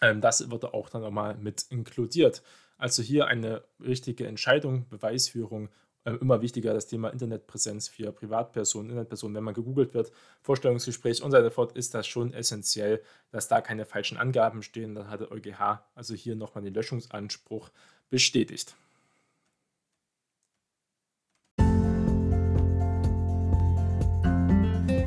Ähm, 0.00 0.20
das 0.20 0.50
wird 0.50 0.64
auch 0.64 0.88
dann 0.88 1.02
nochmal 1.02 1.36
mit 1.36 1.66
inkludiert. 1.70 2.42
Also 2.78 3.02
hier 3.02 3.26
eine 3.26 3.62
richtige 3.80 4.26
Entscheidung, 4.26 4.86
Beweisführung 4.88 5.68
ähm, 6.06 6.18
immer 6.22 6.40
wichtiger 6.40 6.72
das 6.72 6.86
Thema 6.86 7.10
Internetpräsenz 7.10 7.88
für 7.88 8.10
Privatpersonen, 8.12 8.90
Internetpersonen, 8.90 9.36
wenn 9.36 9.44
man 9.44 9.54
gegoogelt 9.54 9.92
wird, 9.92 10.12
Vorstellungsgespräch 10.40 11.22
und 11.22 11.30
so 11.30 11.36
weiter 11.36 11.50
fort, 11.50 11.76
ist 11.76 11.92
das 11.92 12.06
schon 12.06 12.32
essentiell, 12.32 13.02
dass 13.30 13.48
da 13.48 13.60
keine 13.60 13.84
falschen 13.84 14.16
Angaben 14.16 14.62
stehen. 14.62 14.94
Dann 14.94 15.10
hat 15.10 15.20
der 15.20 15.30
EuGH 15.30 15.82
also 15.94 16.14
hier 16.14 16.36
nochmal 16.36 16.64
den 16.64 16.72
Löschungsanspruch 16.72 17.70
bestätigt. 18.08 18.76